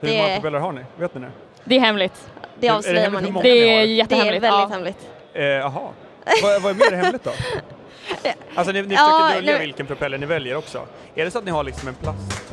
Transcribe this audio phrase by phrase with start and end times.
[0.00, 0.80] Hur Det- många propeller har ni?
[0.98, 1.30] Vet ni det?
[1.64, 2.30] Det är hemligt.
[2.60, 3.42] Det Är det avslöjar hemligt man inte.
[3.48, 4.44] Det är Det är jättehemligt.
[4.44, 4.68] väldigt ja.
[4.70, 5.08] hemligt.
[5.34, 5.88] Eh, Jaha.
[6.42, 7.30] vad, vad är mer hemligt då?
[8.54, 10.86] Alltså ni, ni Ja, försöker dölja nu- vilken propeller ni väljer också.
[11.14, 12.52] Är det så att ni har liksom en plast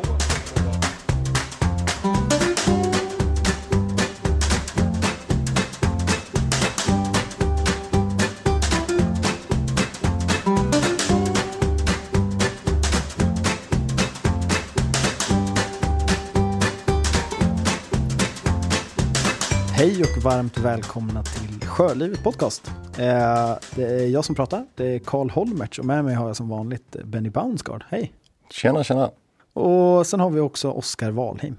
[19.95, 22.72] Hej och varmt välkomna till Sjölivet Podcast.
[22.98, 26.35] Eh, det är jag som pratar, det är Karl Holmertz och med mig har jag
[26.35, 27.84] som vanligt Benny Bounsgaard.
[27.90, 28.13] Hej!
[28.49, 29.12] Tjena, tjena.
[29.54, 31.55] Och sen har vi också Oskar Wahlheim.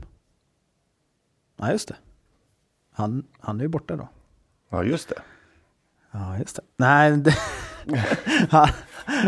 [1.56, 1.96] Ja, just det.
[2.92, 4.08] Han, han är ju borta då.
[4.70, 5.22] Ja, just det.
[6.10, 6.62] Ja, just det.
[6.76, 7.34] Nej, det,
[8.50, 8.68] han,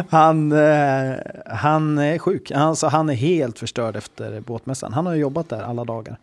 [0.09, 2.51] han, eh, han är sjuk.
[2.51, 4.93] Alltså, han är helt förstörd efter båtmässan.
[4.93, 6.19] Han har ju jobbat där alla dagar.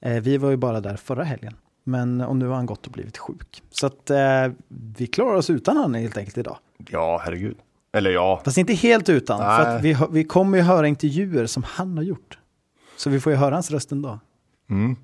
[0.00, 1.54] Eh, vi var ju bara där förra helgen.
[1.84, 3.62] Men, och nu har han gått och blivit sjuk.
[3.70, 4.48] Så att eh,
[4.96, 6.58] vi klarar oss utan han helt enkelt idag.
[6.90, 7.56] Ja, herregud.
[7.92, 9.38] Eller ja, Fast inte helt utan.
[9.38, 12.38] För att vi, vi kommer ju höra intervjuer som han har gjort.
[12.96, 14.18] Så vi får ju höra hans röst en dag.
[14.70, 14.96] mm,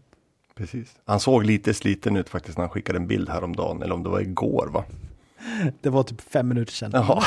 [0.54, 0.96] precis.
[1.04, 4.08] Han såg lite sliten ut faktiskt när han skickade en bild häromdagen, eller om det
[4.08, 4.84] var igår va?
[5.80, 6.90] Det var typ fem minuter sedan.
[6.94, 7.22] Jaha,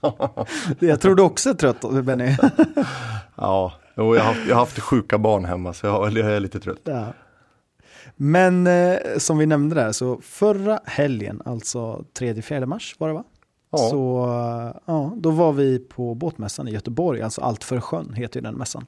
[0.78, 2.36] Jag tror du också är trött Benny.
[3.36, 3.72] ja.
[3.96, 6.60] Jo, jag har haft, jag har haft sjuka barn hemma så jag, jag är lite
[6.60, 6.80] trött.
[6.84, 7.12] Ja.
[8.16, 13.24] Men eh, som vi nämnde där, så förra helgen, alltså 3-4 mars var det va?
[13.70, 13.78] Ja.
[13.78, 18.40] Så eh, ja, då var vi på båtmässan i Göteborg, alltså Allt för sjön heter
[18.40, 18.86] ju den mässan.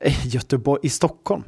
[0.00, 1.42] Eh, Göteborg, i Stockholm.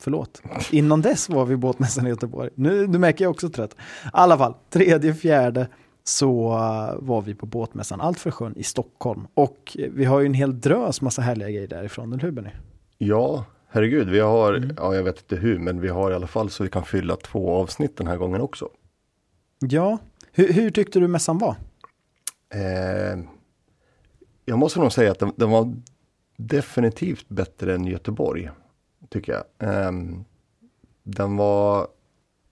[0.00, 0.42] Förlåt.
[0.70, 2.50] Innan dess var vi båtmässan i Göteborg.
[2.54, 3.72] Nu, nu märker jag också trött.
[3.72, 5.68] I alla fall, tredje, fjärde
[6.04, 9.26] så eh, var vi på båtmässan Allt för sjön i Stockholm.
[9.34, 12.50] Och vi har ju en hel drös massa härliga grejer därifrån, eller hur Benny?
[12.98, 16.50] Ja, herregud, vi har, ja jag vet inte hur, men vi har i alla fall
[16.50, 18.68] så vi kan fylla två avsnitt den här gången också.
[19.58, 19.98] Ja,
[20.32, 21.56] hur, hur tyckte du mässan var?
[22.54, 23.18] Eh,
[24.44, 25.74] jag måste nog säga att den, den var
[26.36, 28.50] definitivt bättre än Göteborg.
[29.08, 29.68] Tycker jag.
[29.68, 29.92] Eh,
[31.02, 31.88] den var,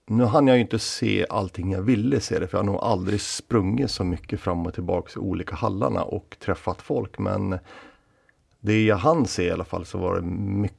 [0.06, 2.80] nu hann jag ju inte se allting jag ville se det, för jag har nog
[2.82, 7.18] aldrig sprungit så mycket fram och tillbaka i olika hallarna och träffat folk.
[7.18, 7.58] Men
[8.60, 10.78] det jag hann se i alla fall så var det mycket,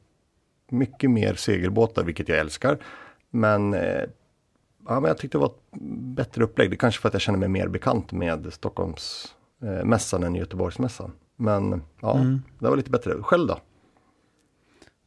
[0.72, 2.78] mycket mer segelbåtar, vilket jag älskar.
[3.29, 4.03] Men eh,
[4.89, 5.81] Ja, men jag tyckte det var ett
[6.16, 6.69] bättre upplägg.
[6.72, 9.85] Det är kanske för att jag känner mig mer bekant med Stockholms eh,
[10.23, 11.11] än Göteborgsmässan.
[11.35, 12.41] Men ja, Mm.
[12.59, 13.13] det var lite bättre.
[13.22, 13.59] Själv då?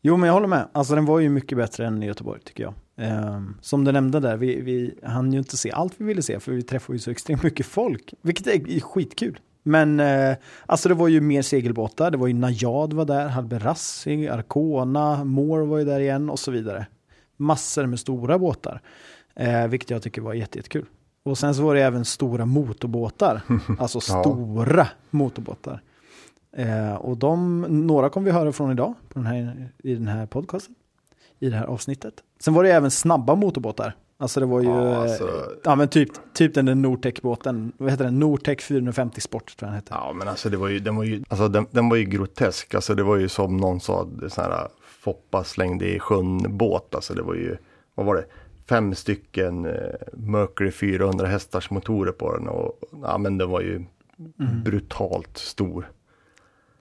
[0.03, 0.69] Jo, men jag håller med.
[0.73, 2.75] Alltså den var ju mycket bättre än i Göteborg tycker jag.
[2.97, 6.41] Ehm, som du nämnde där, vi, vi hann ju inte se allt vi ville se
[6.41, 9.41] för vi träffade ju så extremt mycket folk, vilket är skitkul.
[9.71, 10.37] Men eh,
[10.67, 15.65] alltså det var ju mer segelbåtar, det var ju Najad var där, Halberassi, Arcona, Moore
[15.67, 16.87] var ju där igen och så vidare.
[17.37, 18.81] Massor med stora båtar,
[19.35, 20.87] eh, vilket jag tycker var jätte- jättekul.
[21.23, 23.41] Och sen så var det även stora motorbåtar,
[23.79, 25.83] alltså stora motorbåtar.
[26.57, 30.27] Eh, och de, några kommer vi höra från idag på den här, i den här
[30.27, 30.75] podcasten,
[31.39, 32.15] i det här avsnittet.
[32.41, 33.95] Sen var det även snabba motorbåtar.
[34.21, 38.05] Alltså det var ju, Ja, alltså- ja men typ, typ den där Nortec-båten, vad heter
[38.05, 38.19] den?
[38.19, 39.95] Nortec 450 Sport tror jag den hette.
[39.95, 42.75] Ja, men alltså det var ju, den var ju, alltså den, den var ju grotesk.
[42.75, 44.69] Alltså det var ju som någon sa, sån här
[45.01, 46.95] Foppa slängde i sjön båt.
[46.95, 47.57] Alltså det var ju,
[47.95, 48.25] vad var det?
[48.69, 49.73] Fem stycken eh,
[50.13, 53.85] Mercury 400 hästars motorer på den och ja, men den var ju
[54.65, 55.91] brutalt stor.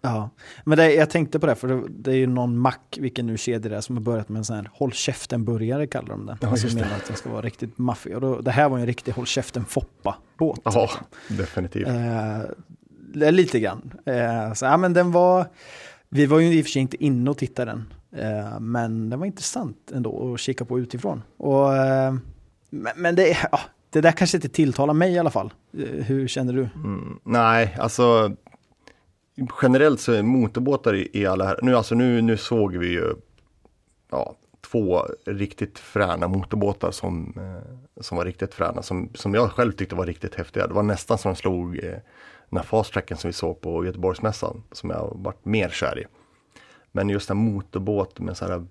[0.01, 0.29] Ja,
[0.63, 3.37] men det, jag tänkte på det, för det, det är ju någon mack, vilken nu
[3.37, 6.37] kedja det är, som har börjat med en sån här håll käften-burgare kallar de det.
[6.41, 8.15] Ja, alltså menar att den ska vara riktigt maffig.
[8.15, 10.59] Och då, det här var ju en riktig håll käften-Foppa-båt.
[10.63, 10.89] Ja,
[11.27, 11.87] definitivt.
[11.87, 13.93] Eh, lite grann.
[14.05, 15.47] Eh, så, ja, men den var,
[16.09, 17.93] vi var ju i och för sig inte inne och tittade den.
[18.21, 21.21] Eh, men den var intressant ändå att kika på utifrån.
[21.37, 22.15] Och, eh,
[22.69, 25.53] men men det, ja, det där kanske inte tilltalar mig i alla fall.
[25.77, 26.69] Eh, hur känner du?
[26.75, 28.35] Mm, nej, alltså
[29.61, 33.13] generellt så är motorbåtar i, i alla här, nu, alltså nu, nu såg vi ju
[34.11, 34.35] ja,
[34.71, 39.95] två riktigt fräna motorbåtar som, eh, som var riktigt fräna, som, som jag själv tyckte
[39.95, 40.67] var riktigt häftiga.
[40.67, 41.95] Det var nästan som de slog eh,
[42.49, 46.05] den här fasttracken som vi såg på Göteborgsmässan, som jag varit mer kär i.
[46.91, 48.65] Men just en motorbåt med så här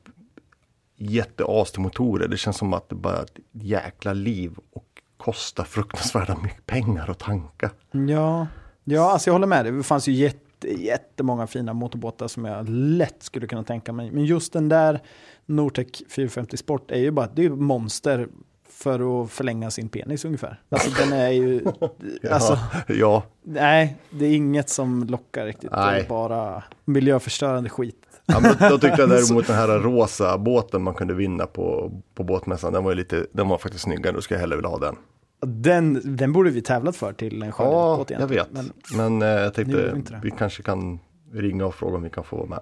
[0.97, 5.65] jätteas till motorer, det känns som att det bara är ett jäkla liv och kostar
[5.65, 7.71] fruktansvärda mycket pengar att tanka.
[7.91, 8.47] Ja,
[8.85, 9.73] ja alltså jag håller med dig.
[9.73, 14.11] Det fanns ju jätte, jättemånga fina motorbåtar som jag lätt skulle kunna tänka mig.
[14.11, 15.01] Men just den där
[15.47, 18.29] Nortec 450 Sport är ju bara det är monster
[18.69, 20.61] för att förlänga sin penis ungefär.
[20.69, 21.65] Alltså den är ju,
[22.31, 25.71] alltså, ja, nej, det är inget som lockar riktigt.
[25.71, 26.01] Det Nej.
[26.01, 28.05] är bara miljöförstörande skit.
[28.27, 32.23] Ja, men då, tyckte jag däremot den här rosa båten man kunde vinna på, på
[32.23, 34.97] båtmässan, den var, lite, den var faktiskt snyggare, då skulle jag hellre vilja ha den.
[35.41, 38.49] Den, den borde vi tävlat för till en Ja, jag vet.
[38.53, 40.21] Men, Men, eh, jag tänkte vi det.
[40.23, 40.99] vi kanske kan
[41.33, 42.61] ringa och fråga om vi kan få vara med.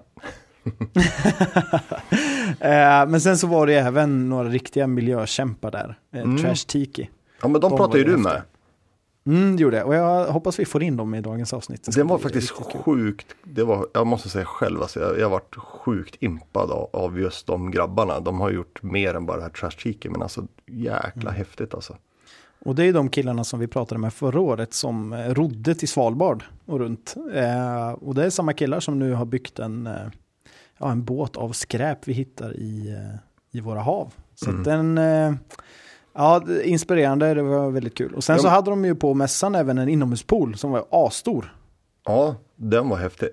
[2.59, 5.99] eh, men sen så var det även några riktiga miljökämpar där.
[6.13, 6.37] Eh, Mm.
[6.37, 7.09] Trash Tiki.
[7.41, 8.41] Ja, men de, De pratar ju du med.
[9.25, 9.87] Mm, det gjorde jag.
[9.87, 11.85] Och jag hoppas vi får in dem i dagens avsnitt.
[11.93, 15.55] ska Det var faktiskt sjukt, det var, jag måste säga själv, alltså, jag, jag varit
[15.55, 18.19] sjukt impad av, av just de grabbarna.
[18.19, 21.33] De har gjort mer än bara det här Trash men alltså jäkla Mm.
[21.33, 21.95] häftigt alltså.
[22.59, 25.87] Och det är de killarna som vi pratade med förra året som eh, rodde till
[25.87, 27.15] Svalbard och runt.
[27.33, 29.93] Eh, och det är samma killar som nu har byggt en, eh,
[30.77, 33.19] ja, en båt av skräp vi hittar i, eh,
[33.57, 34.13] i våra hav.
[34.35, 34.63] Så Mm.
[34.63, 34.99] den,
[36.13, 38.13] ja, inspirerande, det var väldigt kul.
[38.15, 41.55] Och sen Ja, så hade de ju på mässan även en inomhuspool som var asstor.
[42.05, 43.29] Ja, den var häftig.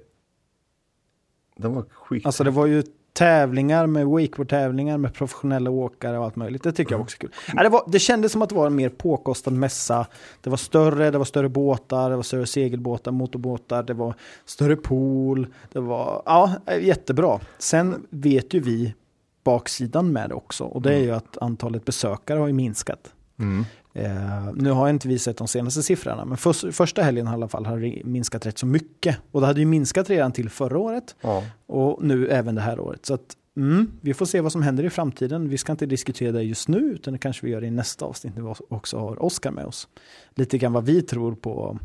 [1.56, 2.26] Den var skit.
[2.26, 2.82] Alltså det var ju
[3.14, 6.62] tävlingar med wakeboard-tävlingar med professionella åkare och allt möjligt.
[6.62, 7.30] Det tycker jag också är kul.
[7.54, 10.06] Ja, det, var, det kändes som att det var en mer påkostad mässa.
[10.40, 14.14] Det var större, det var större båtar, det var större segelbåtar, motorbåtar, det var
[14.44, 15.46] större pool.
[15.72, 17.40] Det var ja, jättebra.
[17.58, 18.94] Sen vet ju vi
[19.44, 23.13] baksidan med det också och det är ju att antalet besökare har ju minskat.
[23.38, 23.64] Mm.
[23.94, 27.30] Eh, nu har jag inte vi sett de senaste siffrorna, men för, första helgen i
[27.30, 29.16] alla fall har det minskat rätt så mycket.
[29.30, 31.16] Och det hade ju minskat redan till förra året.
[31.20, 31.44] Ja.
[31.66, 33.06] Och nu även det här året.
[33.06, 35.48] Så att, mm, vi får se vad som händer i framtiden.
[35.48, 38.36] Vi ska inte diskutera det just nu, utan det kanske vi gör i nästa avsnitt
[38.36, 39.88] när vi också har Oskar med oss.
[40.34, 41.78] Lite grann vad vi tror på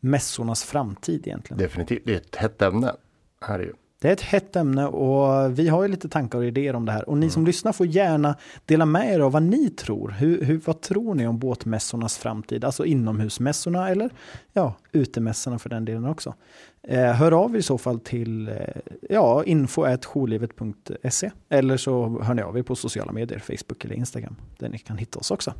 [0.00, 1.58] mässornas framtid egentligen.
[1.58, 2.92] Definitivt, det är ett hett ämne.
[3.40, 3.72] Här är ju.
[4.08, 7.08] Är ett hett ämne och vi har ju lite tankar och idéer om det här.
[7.08, 10.10] Och ni som lyssnar får gärna dela med er av vad ni tror.
[10.10, 12.64] Hur, hur, vad tror ni om båtmässornas framtid?
[12.64, 14.10] Alltså inomhusmässorna eller
[14.52, 16.34] ja, utemässorna för den delen också.
[16.82, 18.54] Eh, hör av er i så fall till eh,
[19.10, 24.68] ja, info.jourlivet.se eller så hör ni av er på sociala medier, Facebook eller Instagram, där
[24.68, 25.54] ni kan hitta oss också.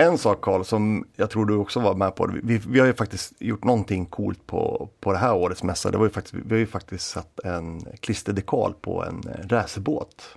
[0.00, 2.30] En sak Karl som jag tror du också var med på.
[2.42, 5.90] Vi, vi har ju faktiskt gjort någonting coolt på, på det här årets mässa.
[5.90, 10.36] Det var ju faktiskt, vi har ju faktiskt satt en klisterdekal på en eh, racerbåt.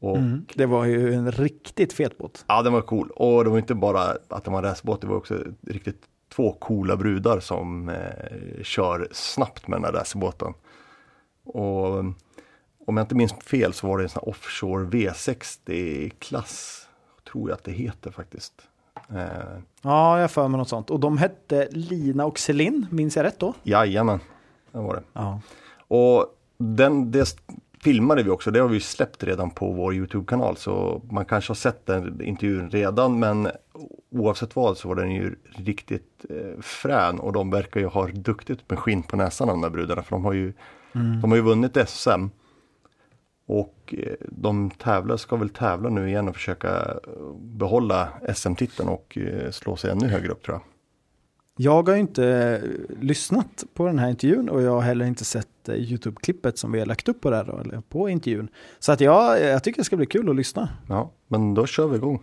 [0.00, 0.46] Och Mm.
[0.54, 2.44] Det var ju en riktigt fet båt.
[2.48, 3.10] Ja, den var cool.
[3.10, 6.02] Och det var inte bara att det var en racerbåt, det var också riktigt
[6.34, 10.54] två coola brudar som eh, kör snabbt med den här racerbåten.
[11.44, 11.98] Och
[12.86, 16.87] om jag inte minns fel så var det en sån här offshore V60-klass,
[17.32, 18.52] tror jag att det heter faktiskt.
[19.10, 20.90] Eh, Ja, jag för mig något sånt.
[20.90, 23.54] Och de hette Lina och Celine, minns jag rätt då?
[23.62, 24.20] jajamän,
[24.72, 25.02] det var det.
[25.12, 25.40] Ja.
[25.88, 26.26] Och
[26.58, 27.36] den, det
[27.80, 31.54] filmade vi också, det har vi släppt redan på vår Youtube-kanal så man kanske har
[31.54, 33.48] sett den intervjun redan men
[34.10, 38.70] oavsett vad så var den ju riktigt eh, frän och de verkar ju ha duktigt
[38.70, 40.52] med skinn på näsan de där brudarna för de har ju,
[40.92, 42.26] de har ju vunnit SM.
[43.48, 49.18] Och eh, de tävlar, ska väl tävla nu igen och försöka eh, behålla SM-titeln och
[49.18, 50.62] eh, slå sig ännu högre upp tror jag.
[51.60, 52.62] Jag har ju inte
[53.00, 56.86] lyssnat på den här intervjun och jag har heller inte sett YouTube-klippet som vi har
[56.86, 58.48] lagt upp på då, eller på intervjun.
[58.78, 60.68] Så att jag, jag tycker det ska bli kul att lyssna.
[60.88, 62.22] Ja, men då kör vi igång.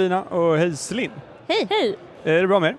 [0.00, 1.12] Lina och hej Celine.
[1.48, 1.66] Hej!
[1.70, 1.96] Hej!
[2.24, 2.76] Är det bra med er?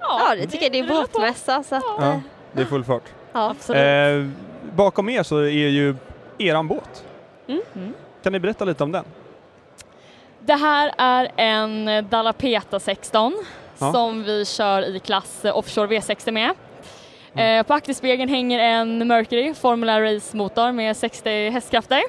[0.00, 0.72] Ja, det tycker jag.
[0.72, 1.82] Det är båtmässa så att...
[1.98, 2.18] Ja, eh,
[2.52, 3.02] det är full fart.
[3.32, 3.50] Ja.
[3.50, 3.82] Absolut.
[3.82, 4.28] Eh,
[4.76, 5.96] bakom er så är ju
[6.38, 7.04] eran båt.
[7.48, 7.94] Mm.
[8.22, 9.04] Kan ni berätta lite om den?
[10.40, 13.34] Det här är en Dallapeta 16
[13.78, 13.92] Ja.
[13.92, 16.50] som vi kör i klass eh, Offshore V60 med.
[17.34, 22.02] Eh, på akterspegeln hänger en Mercury Formula Race motor med 60 hästkrafter.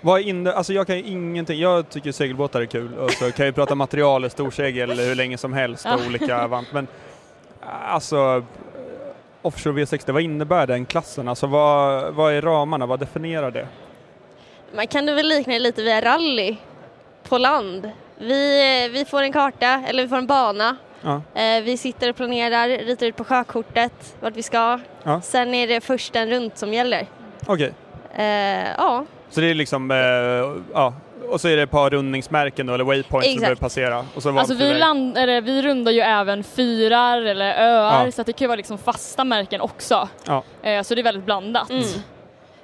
[0.00, 3.32] Vad är inne, alltså jag kan ju ingenting, jag tycker segelbåtar är kul och så
[3.32, 6.72] kan jag prata material, storsegel hur länge som helst och olika vant.
[6.72, 6.86] Men
[7.88, 8.44] alltså
[9.42, 11.28] Offshore V60, vad innebär den klassen?
[11.28, 13.66] Alltså vad, vad är ramarna, vad definierar det?
[14.76, 16.56] Man kan du väl likna det lite vid rally
[17.28, 17.90] på land.
[18.18, 20.76] Vi, vi får en karta, eller vi får en bana.
[21.02, 21.40] Ja.
[21.40, 24.80] Eh, Vi sitter och planerar, ritar ut på sjökortet vart vi ska.
[25.02, 25.20] Ja.
[25.20, 27.06] Sen är det först en runt som gäller.
[27.46, 27.72] Okej,
[28.14, 29.04] Eh, ja,
[29.36, 29.96] så det är liksom, eh,
[30.74, 30.94] ja,
[31.28, 33.40] och så är det ett par rundningsmärken då, eller waypoints som du Exakt.
[33.40, 34.04] behöver passera.
[34.14, 38.12] Och så Alltså vi, land, eller, vi rundar ju även fyrar eller öar Ja.
[38.12, 40.08] så att det kan ju vara liksom fasta märken också.
[40.26, 40.42] Ja.
[40.62, 41.70] Eh, så det är väldigt blandat.
[41.70, 41.84] Mm.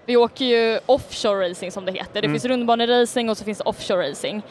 [0.06, 2.12] Vi åker ju offshore racing som det heter.
[2.12, 2.32] Det Mm.
[2.32, 4.42] finns rundbaneracing och så finns det offshore racing.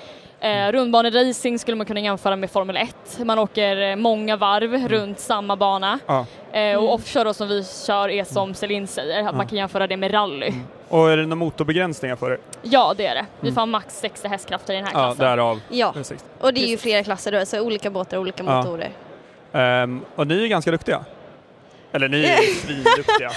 [0.43, 2.95] Eh, rundbaneracing skulle man kunna jämföra med Formel 1.
[3.25, 4.87] Man åker eh, många varv Mm.
[4.89, 5.99] runt samma bana.
[6.05, 6.25] Ja.
[6.51, 9.31] Eh, och offshore då, som vi kör är som Celine säger, att Ja.
[9.31, 10.51] man kan jämföra det med rally.
[10.89, 12.37] Och är det några motorbegränsningar för er?
[12.61, 13.25] Ja det är det.
[13.39, 13.55] Vi Mm.
[13.55, 15.25] får ha max 60 hästkrafter i den här Ja, klassen.
[15.25, 15.59] därav.
[15.69, 16.27] Ja, den 60.
[16.39, 18.57] och det är ju flera klasser då, så olika båtar och olika Ja.
[18.57, 18.91] motorer.
[19.53, 21.05] Ehm, och ni är ganska duktiga.
[21.91, 23.31] Eller ni är svinduktiga.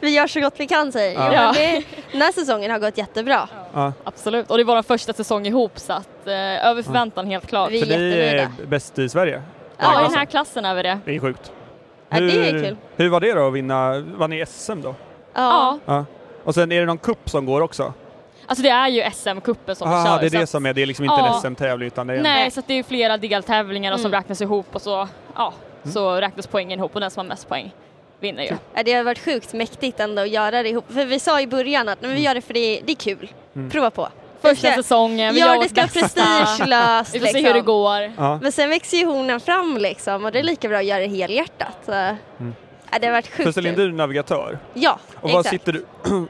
[0.00, 1.32] Vi gör så gott vi kan säger Ja.
[1.34, 1.42] ja.
[1.42, 1.52] Ja.
[1.52, 3.48] det, Den här säsongen har gått jättebra.
[3.74, 3.92] Ja.
[4.04, 7.70] Absolut, och det var vår första säsong ihop så att eh, över förväntan helt klart.
[7.70, 9.42] Vi- är För ni är bäst i Sverige.
[9.78, 10.98] Ja, i den här klassen är vi det.
[11.04, 11.52] Det är sjukt.
[12.08, 12.76] Ja, det är kul.
[12.96, 14.94] Hur var det då att vinna, vann ni SM då?
[15.34, 16.04] Ja, Ja.
[16.44, 17.92] Och sen är det någon kupp som går också?
[18.46, 20.20] alltså det är ju SM-cupen som vi Ah, kör.
[20.20, 21.34] det är det att- som är, det är liksom inte Ja.
[21.34, 22.22] en SM-tävling utan det är en...
[22.22, 24.20] Nej, så att det är flera deltävlingar och som Mm.
[24.20, 25.52] räknas ihop och så, ja,
[25.84, 25.92] Mm.
[25.92, 27.74] så räknas poängen ihop och den som har mest poäng
[28.20, 28.56] vinner ju.
[28.74, 30.84] Ja, Det har varit sjukt mäktigt ändå att göra det ihop.
[30.92, 33.30] För vi sa i början att men vi gör det för det, det är kul.
[33.56, 33.70] Mm.
[33.70, 34.08] Prova på.
[34.40, 37.44] Första ska- säsongen, vi Ja, gör det ska vara prestigelöst Vi får se liksom.
[37.44, 38.12] hur det går.
[38.16, 38.38] Ja.
[38.42, 41.06] Men sen växer ju hornen fram liksom och det är lika bra att göra det
[41.06, 41.76] helhjärtat.
[41.86, 41.90] Så.
[41.92, 43.84] Ja, det har varit För sjukt Celine, kul.
[43.84, 44.58] du är navigatör.
[44.74, 45.50] Ja, Och vad exakt.
[45.50, 45.84] sitter du...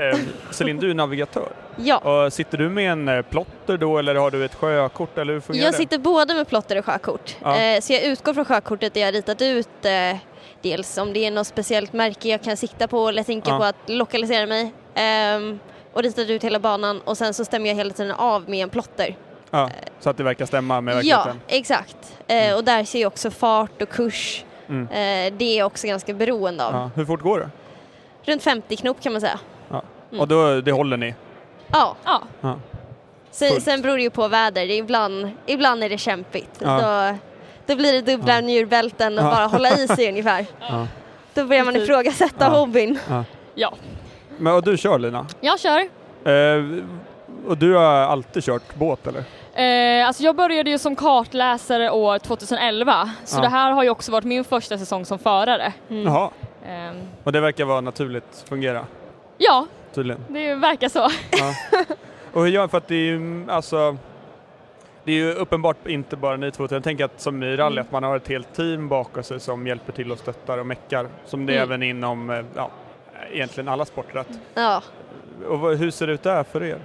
[0.00, 0.18] Eh,
[0.50, 1.48] Celine, du är navigatör.
[1.76, 1.96] Ja.
[1.98, 5.40] Och sitter du med en eh, plotter då eller har du ett sjökort eller hur
[5.40, 5.76] fungerar Jag det?
[5.78, 7.36] sitter både med plotter och sjökort.
[7.42, 7.56] Ja.
[7.58, 9.68] Eh, så jag utgår från sjökortet där jag ritat ut
[10.62, 13.58] dels om det är något speciellt märke jag kan sikta på eller tänka Ja.
[13.58, 14.72] på att lokalisera mig.
[14.94, 15.58] Ehm,
[15.92, 18.70] och ritat ut hela banan och sen så stämmer jag hela tiden av med en
[18.70, 19.16] plotter.
[19.50, 21.40] Ja, så att det verkar stämma med Ja, verkligheten?
[21.48, 21.96] exakt.
[22.26, 24.44] Eh, och där ser jag också fart och kurs.
[24.68, 24.88] Mm.
[25.38, 26.74] Det är jag också ganska beroende av.
[26.74, 26.90] Ja.
[26.96, 27.50] Hur fort går det?
[28.32, 29.38] Runt 50 knop kan man säga.
[30.10, 30.20] Mm.
[30.20, 31.14] Och då, det håller ni?
[31.72, 32.58] Ja, Ja, Ja.
[33.60, 34.70] sen, beror det ju på väder.
[34.70, 36.50] Ibland, ibland är det kämpigt.
[36.58, 36.80] Ja.
[36.80, 37.18] Då,
[37.66, 38.40] då blir det dubbla Ja.
[38.40, 39.30] njurbälten och Ja.
[39.30, 40.46] bara hålla i sig ungefär.
[40.60, 40.86] Ja.
[41.34, 42.48] Då börjar man ifrågasätta Ja.
[42.58, 42.98] hobbyn.
[43.54, 43.72] ja.
[44.38, 45.26] Men och du kör Lina?
[45.40, 45.78] Jag kör.
[46.24, 46.64] Eh,
[47.46, 49.24] och du har alltid kört båt eller?
[49.54, 53.42] Eh, alltså jag började ju som kartläsare år 2011 så Ja.
[53.42, 55.72] det här har ju också varit min första säsong som förare.
[55.90, 56.02] Mm.
[56.04, 56.30] Jaha.
[56.66, 58.86] Ehm, Och det verkar vara naturligt fungera
[59.38, 60.24] ja, tydligen?
[60.28, 61.08] det verkar så.
[61.30, 61.54] Ja.
[62.32, 63.96] Och hur gör för att det är ju, alltså
[65.04, 67.86] det är ju uppenbart inte bara ni två, jag tänker att som i rally Mm.
[67.86, 71.06] att man har ett helt team bakom sig som hjälper till och stöttar och meckar.
[71.24, 71.68] Som det är Mm.
[71.68, 72.70] även inom, eh, ja,
[73.32, 74.18] egentligen alla sporter.
[74.18, 74.82] Att, Ja.
[75.48, 76.78] och hur ser det ut där för er?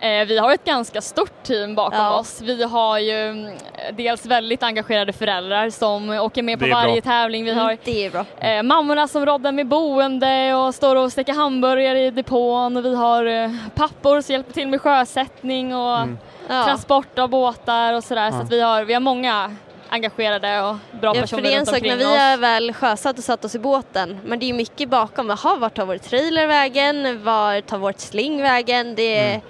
[0.00, 2.18] Eh, vi har ett ganska stort team bakom Ja.
[2.18, 2.40] oss.
[2.40, 3.54] Vi har ju mm,
[3.96, 7.10] dels väldigt engagerade föräldrar som åker med på varje bra.
[7.12, 7.44] tävling.
[7.44, 8.24] Vi har Mm, det är bra.
[8.40, 13.24] eh, mammorna som roddar med boende och står och steker hamburgare i depån vi har
[13.26, 16.18] eh, pappor som hjälper till med sjösättning och Mm.
[16.64, 18.30] Transport av båtar och sådär.
[18.30, 18.42] Så Ja.
[18.42, 19.56] att vi har, vi har många
[19.88, 22.10] engagerade och bra Ja, för personer det är en sak när vi oss.
[22.18, 25.28] har väl sjösatt och satt oss i båten, men det är ju mycket bakom.
[25.28, 27.24] Jaha, vart tar vår trailer vägen?
[27.24, 28.94] Var tar vårt sling vägen?
[28.94, 29.40] Det är, Mm.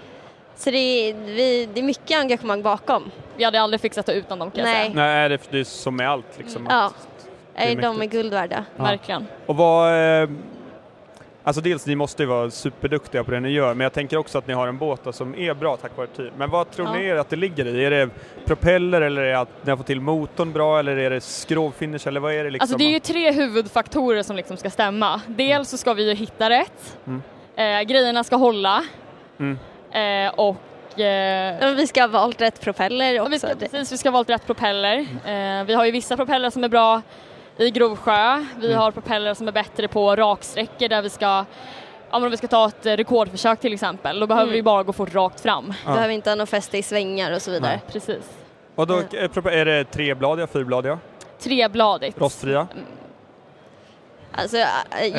[0.56, 3.10] Så det är, vi, det är mycket engagemang bakom.
[3.36, 4.84] Vi hade aldrig fixat det utan dem kan jag Nej.
[4.90, 4.94] säga.
[5.04, 6.66] Nej, det, det är som med allt liksom.
[6.70, 6.84] Ja.
[6.84, 8.64] Att, är de är guld värda.
[8.76, 8.82] Ja.
[8.82, 9.26] Verkligen.
[9.46, 9.88] och vad,
[10.22, 10.28] eh,
[11.42, 14.38] alltså dels ni måste ju vara superduktiga på det ni gör, men jag tänker också
[14.38, 16.30] att ni har en båt som är bra tack vare team.
[16.36, 16.92] Men vad tror Ja.
[16.98, 17.84] ni att det ligger i?
[17.84, 18.08] Är det
[18.44, 22.08] propeller eller är det att ni har fått till motorn bra eller är det skrovfinish
[22.08, 22.64] eller vad är det liksom?
[22.64, 25.20] Alltså det är ju tre huvudfaktorer som liksom ska stämma.
[25.26, 27.22] Dels så ska vi ju hitta rätt, Mm.
[27.56, 28.84] eh, grejerna ska hålla
[29.38, 29.58] Mm.
[29.92, 33.46] Eh, och eh, vi ska ha valt rätt propeller och vi också.
[33.46, 34.98] ska, precis, vi ska ha valt rätt propeller.
[35.24, 37.02] Eh, vi har ju vissa propeller som är bra
[37.58, 38.78] i Grovsjö, vi Mm.
[38.78, 41.44] har propeller som är bättre på raksträckor där vi ska
[42.10, 44.54] om vi ska ta ett eh, rekordförsök till exempel, då behöver Mm.
[44.54, 45.74] vi bara gå fort rakt fram.
[45.86, 45.92] Ja.
[45.92, 47.70] Behöver inte ha något fäste i svängar och så vidare.
[47.70, 47.92] Nej.
[47.92, 48.30] Precis.
[48.74, 50.98] Och då är prope- är det trebladiga, fyrbladiga,
[51.42, 52.20] Trebladigt.
[52.20, 52.66] rostfria?
[54.32, 54.66] Alltså, äh,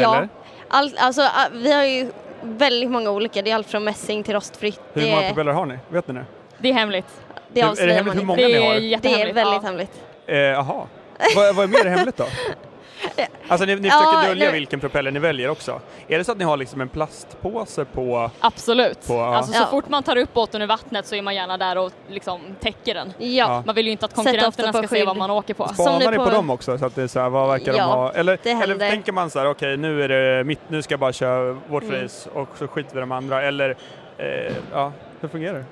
[0.01, 0.27] ja.
[0.69, 1.21] All, alltså,
[1.51, 2.11] vi har ju
[2.47, 3.41] väldigt många olika.
[3.41, 4.79] Det är allt från mässing till rostfritt.
[4.93, 5.77] Hur Det, många propeller har ni?
[5.89, 6.25] Vet ni det?
[6.57, 7.05] Det är hemligt.
[7.53, 8.75] det Är det avslöjar hemligt hur många det ni har?
[8.75, 9.59] är Det är väldigt ja.
[9.63, 9.91] hemligt.
[10.27, 10.87] Eh, Jaha.
[11.35, 12.25] vad, vad är mer hemligt då?
[13.47, 14.59] Alltså ni, ni Ja, försöker dölja nej.
[14.59, 15.81] vilken propeller ni väljer också.
[16.07, 18.31] Är det så att ni har liksom en plastpåse på...
[18.39, 19.07] Absolut.
[19.07, 19.35] På, ja.
[19.35, 19.65] Alltså så Ja.
[19.65, 22.93] fort man tar upp båten ur vattnet så är man gärna där och liksom täcker
[22.93, 23.13] den.
[23.17, 23.63] Ja.
[23.65, 25.17] Man vill ju inte att konkurrenterna ska se vad skydd.
[25.19, 25.67] man åker på.
[25.67, 26.77] Spanar ni på på- dem också?
[26.77, 28.11] Så att det är så här, vad verkar Ja, de ha?
[28.13, 31.13] Eller, eller tänker man så här, okej nu är det mitt, nu ska jag bara
[31.13, 32.03] köra vårt Mm.
[32.03, 33.41] race och så skiter vi de andra.
[33.43, 33.75] Eller,
[34.17, 35.65] eh, ja, hur fungerar det?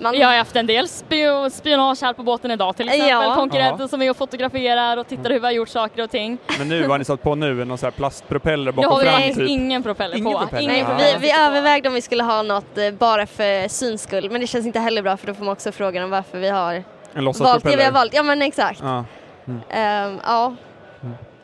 [0.00, 3.08] Man, Vi har haft en del spio- spionage här på båten idag till exempel.
[3.08, 3.34] Ja.
[3.34, 3.88] Konkurrenter Ja.
[3.88, 6.38] som är och fotograferar och tittar hur vi har gjort saker och ting.
[6.58, 9.34] Men nu har ni satt på nu någon så här plastpropeller bakom har fram vi
[9.34, 9.48] typ?
[9.48, 10.38] ingen propeller Ingen på.
[10.38, 10.68] propeller?
[10.68, 10.96] Nej, Ja.
[10.98, 14.40] vi, vi propeller övervägde om vi skulle ha något eh, bara för syns skull, men
[14.40, 16.82] det känns inte heller bra för då får man också frågan om varför vi har
[17.14, 18.14] En valt det vi har valt.
[18.14, 18.80] Ja men exakt.
[18.82, 19.04] Ja,
[19.70, 20.54] Ehm, ja.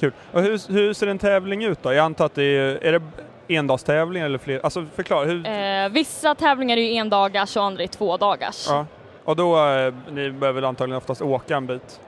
[0.00, 0.12] kul.
[0.32, 1.92] Och hur, hur ser en tävling ut då?
[1.92, 3.02] Jag antar att det är, är det
[3.48, 4.60] endagstävling eller fler?
[4.64, 5.46] Alltså förklara, hur?
[5.46, 8.66] Eh, vissa tävlingar är ju en dagars och andra är två dagars.
[8.68, 8.86] Ja.
[9.24, 12.00] Och då, eh, ni behöver väl antagligen oftast åka en bit?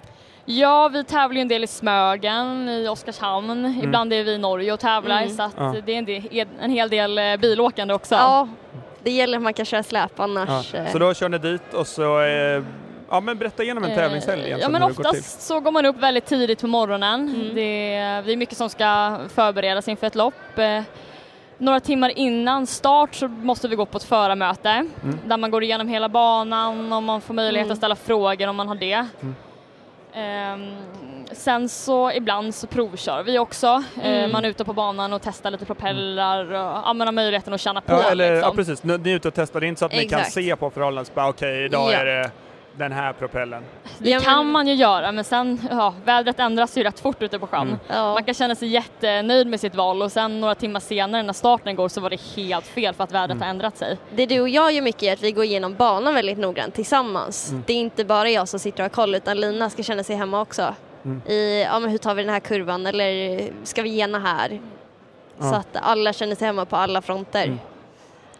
[0.44, 4.72] Ja, vi tävlar ju en del i Smögen, i Oskarshamn, ibland är vi i Norge
[4.72, 5.36] och tävlar Mm.
[5.36, 5.74] så att Ja.
[5.86, 8.14] det är en, del, en hel del eh, bilåkande också.
[8.14, 8.48] Ja,
[9.02, 10.74] det gäller att man kan köra släp annars.
[10.74, 10.80] Ja.
[10.80, 12.62] eh, Så då kör ni dit och så, eh,
[13.10, 16.26] ja men berätta igenom en Eh, tävlingshelg Ja men oftast så går man upp väldigt
[16.26, 17.28] tidigt på morgonen.
[17.34, 17.54] Mm.
[17.54, 20.34] Det, är, det är mycket som ska förberedas inför ett lopp.
[21.58, 25.18] Några timmar innan start så måste vi gå på ett förarmöte Mm.
[25.26, 27.72] där man går igenom hela banan och man får möjlighet Mm.
[27.72, 29.06] att ställa frågor om man har det.
[29.20, 29.34] Mm.
[30.14, 30.70] Ehm,
[31.32, 33.82] sen så ibland så provkör vi också.
[34.02, 34.32] Eh, Mm.
[34.32, 37.92] man är ute på banan och testar lite propellrar och använder möjligheten att känna på.
[37.92, 38.50] Ja, eller, liksom.
[38.50, 40.34] ja precis, ni är ute och testar, det är inte så att ni kan Exakt.
[40.34, 40.70] se på
[41.14, 41.96] bara okej idag Ja.
[41.98, 42.30] är det
[42.78, 43.62] den här propellen.
[43.98, 47.22] Det Ja, men- kan man ju göra men sen, ja, vädret ändras ju rätt fort
[47.22, 47.60] ute på sjön.
[47.68, 47.78] Mm.
[47.88, 48.12] ja.
[48.14, 51.76] Man kan känna sig jättenöjd med sitt val och sen några timmar senare när starten
[51.76, 53.42] går så var det helt fel för att vädret Mm.
[53.42, 53.98] har ändrat sig.
[54.14, 57.50] Det du och jag gör mycket är att vi går igenom banan väldigt noggrant tillsammans.
[57.50, 57.64] Mm.
[57.66, 60.16] Det är inte bara jag som sitter och har koll utan Lina ska känna sig
[60.16, 60.74] hemma också.
[61.04, 61.22] Mm.
[61.26, 64.60] I, ja men hur tar vi den här kurvan eller ska vi gena här?
[65.38, 67.44] Så att alla känner sig hemma på alla fronter.
[67.44, 67.58] Mm.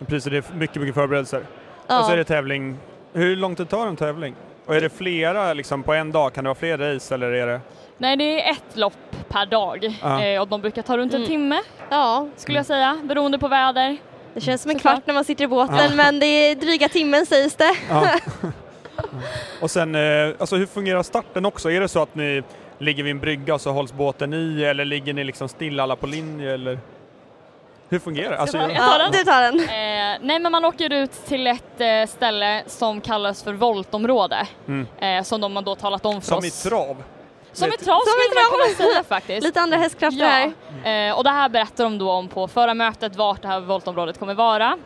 [0.07, 1.47] Precis, det är mycket, mycket förberedelser.
[1.87, 1.99] Ja.
[2.01, 2.77] Och så är det tävling.
[3.17, 4.35] Hur lång tid tar en tävling?
[4.67, 6.33] Och är det flera liksom på en dag?
[6.35, 7.61] Kan det vara fler race eller är det?
[7.99, 8.93] Nej det är ett lopp
[9.29, 10.23] per dag Ja.
[10.25, 11.29] eh, och de brukar ta runt en Mm.
[11.29, 13.97] timme ja, skulle jag säga beroende på väder.
[14.35, 14.95] det känns som en Såklart.
[14.95, 15.91] kvart när man sitter i båten Ja.
[15.97, 17.77] men det är dryga timmen sägs det.
[17.91, 18.09] Ja.
[19.61, 21.71] och sen, eh, alltså hur fungerar starten också?
[21.71, 22.43] Är det så att ni
[22.79, 25.97] ligger vid en brygga och så hålls båten i eller ligger ni liksom stilla alla
[25.97, 26.79] på linje eller?
[27.89, 28.39] Hur fungerar det?
[28.39, 29.13] Alltså, jag ta Ja, den?
[29.13, 29.61] du tar den.
[29.61, 34.87] Eh, nej men man åker ut till ett eh, ställe som kallas för voltområde Mm.
[34.99, 36.67] eh, som de har då talat om för som oss.
[36.67, 37.03] i trav?
[37.53, 38.75] Som i trav Som i skulle man trav.
[38.77, 39.43] kunna säga faktiskt.
[39.47, 40.53] Lite andra hästkrafter
[40.85, 41.09] här.
[41.09, 44.35] Eh, och det här berättar de då om på förarmötet vart det här voltområdet kommer
[44.35, 44.79] vara.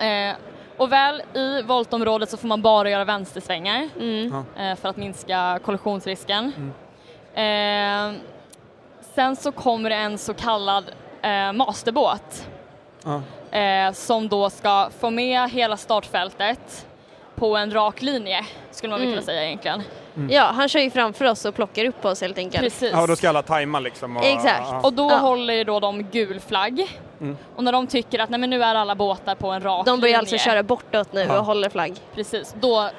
[0.00, 0.34] Eh,
[0.76, 4.44] och väl i voltområdet så får man bara göra vänstersvängar Mm.
[4.58, 6.72] eh, för att minska kollisionsrisken.
[7.34, 8.12] Eh,
[9.14, 10.84] sen så kommer det en så kallad
[11.26, 12.46] eh, masterbåt
[13.04, 13.22] Ja.
[13.58, 16.86] eh, som då ska få med hela startfältet
[17.34, 19.14] på en rak linje skulle man väl Mm.
[19.18, 19.82] kunna säga egentligen.
[20.30, 22.62] Ja, han kör ju framför oss och plockar upp oss helt enkelt.
[22.64, 22.90] Precis.
[22.92, 24.16] Ja, då ska alla tajma liksom?
[24.16, 24.68] Och, Exakt.
[24.70, 24.80] Ja.
[24.84, 25.16] Och då Ja.
[25.16, 26.98] håller ju då de gul flagg.
[27.20, 27.36] Mm.
[27.56, 30.00] Och när de tycker att nej men nu är alla båtar på en rak De
[30.00, 31.38] börjar linje, alltså köra bortåt nu Ja.
[31.38, 31.94] och håller flagg.
[32.14, 32.90] Precis, då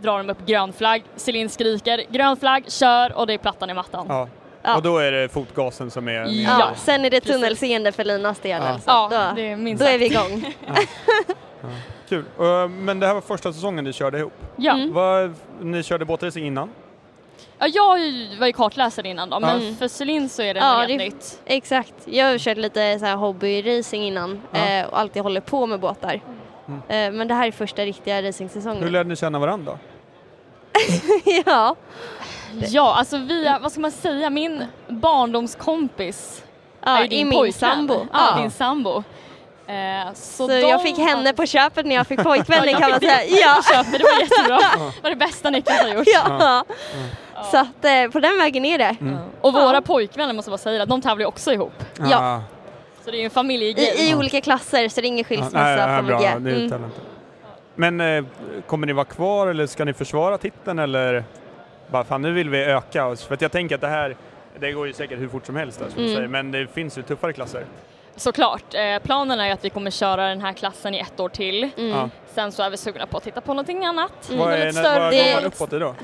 [0.00, 1.02] drar de upp grön flagg.
[1.16, 4.28] Celine skriker grön flagg, kör och det är plattan i mattan.
[4.62, 4.70] Ja, Ja.
[4.70, 4.76] Ja.
[4.76, 6.12] Och då är det fotgasen som är...
[6.12, 6.56] Ja.
[6.58, 8.62] Ja, sen är det tunnelseende för Linas del.
[8.62, 8.90] alltså.
[8.90, 9.08] Ja.
[9.10, 10.54] Så det är då, minst då är vi igång.
[12.08, 12.24] Kul.
[12.40, 14.32] Uh, men det här var första säsongen ni körde ihop.
[14.56, 14.72] Ja.
[14.72, 14.92] Mm.
[14.92, 16.70] Vad, ni körde båtracing innan?
[17.58, 17.88] ja, jag
[18.38, 19.76] var ju kartläsare innan då, men Mm.
[19.76, 21.40] för Celine så är det Ja, helt nytt.
[21.44, 21.94] Exakt.
[22.04, 24.58] Jag har kört lite så här hobbyracing innan Ja.
[24.68, 26.20] eh, och alltid håller på med båtar.
[26.68, 26.80] Mm.
[26.88, 28.92] Eh, men det här är första riktiga Hur racingsäsongen.
[28.92, 29.78] lärde ni känna varandra?
[31.46, 31.76] ja.
[32.68, 36.44] Ja, alltså via, vad ska man säga, min barndomskompis
[36.82, 37.70] är ja, ju i din pojkvän.
[37.70, 37.94] sambo.
[38.12, 38.42] Ja, Ja.
[38.42, 39.02] din sambo.
[39.66, 42.90] Eh, så Så de jag fick henne på köpet när jag fick pojkvän jag kan
[42.90, 43.40] man fick säga.
[43.46, 43.54] Ja.
[43.56, 44.58] på köpet, det var jättebra.
[44.96, 46.06] Det var det bästa Niklas har gjort.
[46.14, 46.64] ja.
[47.50, 48.96] Så att eh, på den vägen är det.
[49.00, 49.16] Mm.
[49.40, 49.80] Och våra Ja.
[49.80, 51.72] pojkvänner måste jag bara säga, de tävlar ju också ihop.
[52.10, 52.42] Ja.
[53.04, 53.94] Så det är ju en familjegrej.
[53.98, 56.36] I, I olika klasser så det är ingen Ja, skilsmässa nej, nej, från bra, är
[56.36, 56.90] Mm.
[57.74, 58.24] Men eh,
[58.66, 61.24] kommer ni vara kvar eller ska ni försvara titeln eller
[61.90, 63.24] bara fan nu vill vi öka oss?
[63.24, 64.16] För att jag tänker att det här,
[64.58, 66.14] det går ju säkert hur fort som helst där, som du Mm.
[66.16, 67.64] säger, men det finns ju tuffare klasser.
[68.16, 68.74] Såklart.
[68.74, 71.62] Eh, planen är att vi kommer köra den här klassen i ett år till.
[71.76, 71.90] Mm.
[71.90, 72.08] Ja.
[72.34, 74.28] Sen så är vi sugna på att titta på någonting annat.
[74.28, 74.38] Mm.
[74.40, 75.24] Vad, Något är, lite vad större.
[75.34, 75.94] går man uppåt i då?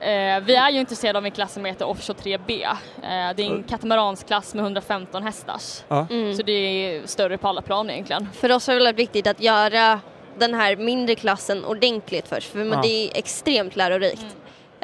[0.00, 2.62] Eh, vi är ju intresserade av en klass som heter Offshore 3B.
[2.64, 5.82] Eh, det är en katamaranskklass med 115 hästars.
[6.10, 6.34] Mm.
[6.34, 8.28] Så det är större på alla plan egentligen.
[8.32, 10.00] För oss har det varit viktigt att göra
[10.38, 12.80] den här mindre klassen ordentligt först, för Ja.
[12.82, 14.26] det är extremt lärorikt.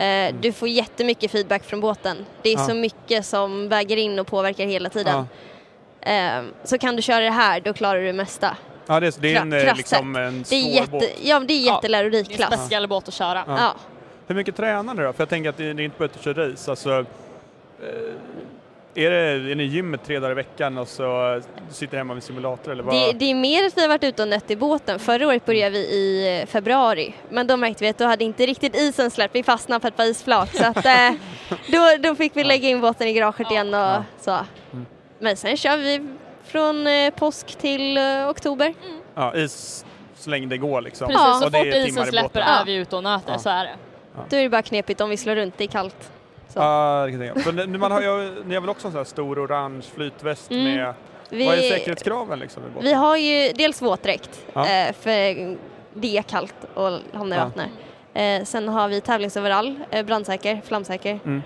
[0.02, 2.26] Eh, du får jättemycket feedback från båten.
[2.42, 2.66] Det är Ja.
[2.66, 5.26] så mycket som väger in och påverkar hela tiden.
[6.00, 6.12] Ja.
[6.12, 8.56] Eh, så kan du köra det här, då klarar du det mesta.
[8.86, 11.04] Ja, det är, det är en, eh, liksom en Det är, svår jätte, båt.
[11.22, 12.60] ja, det är Ja, jättelärorik Det är en klass.
[12.60, 13.44] speciell båt att köra.
[13.46, 13.56] Ja.
[13.58, 13.74] Ja.
[14.26, 15.12] Hur mycket tränar ni då?
[15.12, 16.70] För jag tänker att det är inte bara att du kör race.
[16.70, 17.04] Alltså, eh,
[18.94, 19.16] är, det,
[19.52, 22.83] är ni i gymmet tre dagar i veckan och så sitter hemma vid simulator eller
[22.83, 22.94] vad?
[22.94, 24.98] Det, det är mer att vi har varit ute och nött i båten.
[24.98, 28.76] Förra året började vi i februari, men då märkte vi att då hade inte riktigt
[28.76, 30.50] isen släppt, vi fastnade på ett par isflak.
[30.57, 31.11] Så att, eh,
[31.66, 34.05] då, då fick vi lägga in båten i garaget igen och Ja.
[34.20, 34.37] så.
[35.18, 36.09] Men sen kör vi
[36.44, 38.74] från eh, påsk till eh, oktober.
[39.14, 39.85] Ja, is
[40.16, 41.07] så länge det går liksom.
[41.09, 41.40] Precis, Ja.
[41.42, 42.42] så fort isen i släpper båten.
[42.42, 42.62] är Ja.
[42.66, 43.38] vi ute och nöter, Ja.
[43.38, 43.74] så är det.
[44.31, 46.12] Då är det bara knepigt om vi slår runt, det är kallt.
[46.60, 47.50] Ja, det kan jag tänka.
[47.66, 50.64] Ni- man har, ni har väl också en sån här stor orange flytväst Mm.
[50.64, 50.94] med
[51.28, 52.62] Vi, Vad är säkerhetskraven liksom?
[52.62, 52.82] i båten?
[52.88, 54.60] vi har ju dels våtdräkt, Ja.
[54.68, 55.10] eh, för
[55.94, 57.44] det är kallt och hamna i Ja.
[57.44, 57.68] vattnet.
[58.14, 61.20] Eh, sen har vi tävlingsoverall, eh, brandsäker, flamsäker.
[61.24, 61.42] Mm.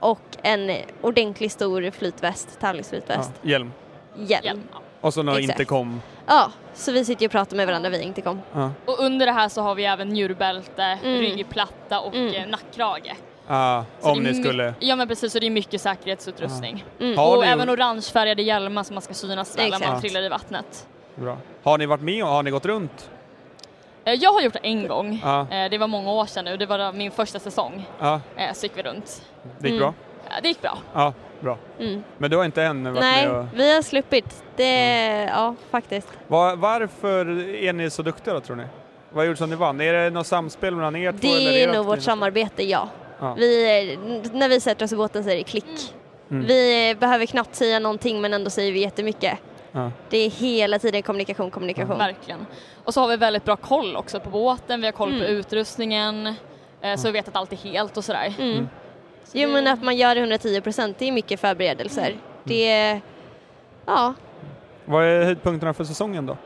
[0.00, 3.30] Och en ordentlig stor flytväst, tävlingsflytväst.
[3.42, 3.72] Ja, hjälm.
[4.16, 4.62] Hjälm.
[4.72, 4.78] Ja.
[5.00, 5.58] Och så några Exakt.
[5.60, 6.02] intercom.
[6.26, 8.40] Ja, så vi sitter ju och pratar med varandra via intercom.
[8.52, 8.70] Ja.
[8.84, 11.20] Och under det här så har vi även njurbälte, Mm.
[11.20, 12.50] ryggplatta och Mm.
[12.50, 13.14] nackkrage.
[13.50, 14.74] Ah, om ni skulle...
[14.80, 16.84] Ja men precis, så det är mycket säkerhetsutrustning.
[17.00, 17.18] Mm.
[17.18, 20.28] Har och ni- även orangefärgade hjälmar som man ska synas väl när man trillar i
[20.28, 20.86] vattnet.
[21.14, 21.36] Bra.
[21.62, 23.10] Har ni varit med och har ni gått runt?
[24.04, 25.20] Eh, Jag har gjort det en gång.
[25.24, 25.40] Ja.
[25.50, 27.86] Eh, Det var många år sedan nu, det var min första säsong.
[28.00, 29.22] Ja, Eh, Så gick vi runt.
[29.58, 29.78] det gick Mm.
[29.78, 29.94] bra?
[30.42, 30.78] Det gick bra.
[30.94, 31.58] Ja, bra.
[31.78, 32.04] Mm.
[32.18, 33.46] Men du har inte än varit Nej, med och...
[33.54, 34.42] vi har sluppit.
[34.56, 36.08] Det, ja faktiskt.
[36.26, 38.64] Var, varför är ni så duktiga då tror ni?
[39.10, 39.80] Vad gjorde så att ni vann?
[39.80, 41.18] Är det något samspel mellan er två?
[41.20, 42.88] Det är nog vårt samarbete, ja.
[43.20, 43.34] Ja.
[43.34, 45.94] Vi, är- när vi sätter oss i båten så är det klick.
[46.30, 46.46] Mm.
[46.46, 49.38] Vi behöver knappt säga någonting men ändå säger vi jättemycket.
[49.72, 49.90] Ja.
[50.10, 51.98] Det är hela tiden kommunikation, kommunikation.
[51.98, 52.46] Verkligen.
[52.84, 55.36] Och så har vi väldigt bra koll också på båten, vi har koll på Mm.
[55.36, 56.34] utrustningen.
[56.80, 58.34] eh, Så vi vet att allt är helt och sådär.
[58.38, 58.50] Mm.
[58.52, 58.68] Mm.
[59.32, 62.06] Jo men att man gör det 110 procent, det är mycket förberedelser.
[62.06, 62.18] Mm.
[62.44, 63.00] Det är,
[63.86, 64.14] ja,
[64.84, 66.36] Vad är höjdpunkterna för säsongen då?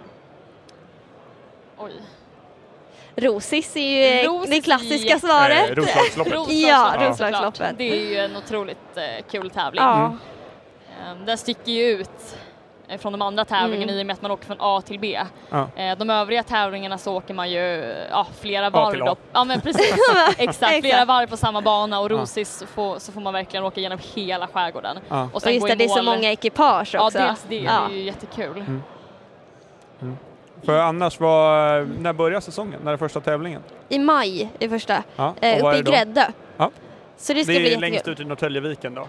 [1.79, 1.93] Oj.
[3.17, 3.81] Rosis är
[4.23, 5.71] ju Rosis det klassiska svaret.
[5.71, 6.33] Eh, Roslagsloppet.
[6.49, 6.95] Ja.
[6.99, 7.79] Roslagsloppet.
[7.79, 9.83] Det är ju en otroligt eh, kul tävling.
[9.85, 10.17] Ja.
[11.01, 12.37] Eh, Den sticker ju ut
[12.89, 13.99] eh, från de andra tävlingarna Mm.
[13.99, 15.21] i och med att man åker från A till B.
[15.51, 15.69] Ja.
[15.77, 18.93] Eh, De övriga tävlingarna så åker man ju eh, ja, flera A varv.
[18.93, 19.07] till A.
[19.07, 19.17] Då.
[19.33, 19.95] Ja men precis,
[20.39, 20.81] exakt.
[20.81, 22.17] Flera varv på samma bana och Ja.
[22.17, 24.99] Rosis så får, så får man verkligen åka igenom hela skärgården.
[25.09, 25.29] Ja.
[25.33, 27.19] Och sen Och just det, det är så många ekipage Ja också.
[27.19, 27.87] dels det, Ja.
[27.89, 28.65] det är ju jättekul.
[30.65, 32.81] För annars, var, när börjar säsongen?
[32.85, 33.63] När är första tävlingen?
[33.89, 35.29] I maj är första, Ja.
[35.39, 35.83] och eh, uppe är i?
[35.83, 36.25] Gräddö.
[36.57, 36.71] Ja.
[37.17, 38.13] Så det ska Det bli är längst jättekul.
[38.13, 39.07] ut i Norrtäljeviken då?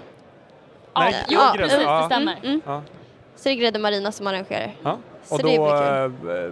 [0.93, 2.33] Ja, Nej, jo, ja, precis, det stämmer.
[2.33, 2.61] Mm, mm.
[2.65, 2.81] Ja.
[3.35, 4.71] Så det är Gräddö Marina som arrangerar.
[4.83, 4.97] ja.
[5.23, 6.51] Så Och då, eh,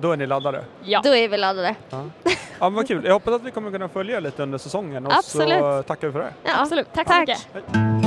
[0.00, 0.64] då är ni laddade?
[0.84, 1.00] Ja.
[1.04, 1.74] Då är vi laddade.
[1.90, 2.04] Ja.
[2.24, 5.12] ja men vad kul, jag hoppas att vi kommer kunna följa lite under säsongen och
[5.12, 5.86] så Absolut.
[5.86, 6.32] tackar vi för det.
[6.44, 7.20] Ja, Absolut, tack, så Tack.
[7.28, 7.48] mycket.
[7.54, 8.05] Jag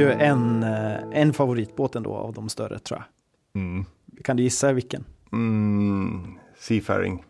[0.00, 3.62] hade ju en, eh, en favoritbåt ändå av de större tror jag.
[3.62, 3.84] Mm.
[4.24, 5.04] Kan du gissa vilken?
[5.32, 7.24] Mm, Seafaring.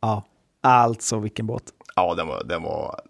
[0.00, 0.24] Ja,
[0.60, 1.62] alltså vilken båt.
[1.96, 3.00] Ja, den var, den var,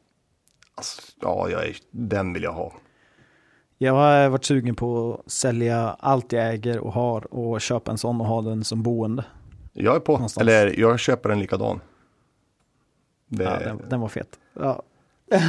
[0.75, 2.73] alltså, ja, jag är, den vill jag ha.
[3.79, 7.99] Jag har varit sugen på att sälja allt jag äger och har och köpa en
[7.99, 9.25] sån och ha den som boende.
[9.73, 10.43] Jag är på, Någonstans.
[10.43, 11.81] eller jag köper en likadan.
[13.29, 14.39] Det, Ja, den, den var fet.
[14.55, 14.83] Ja.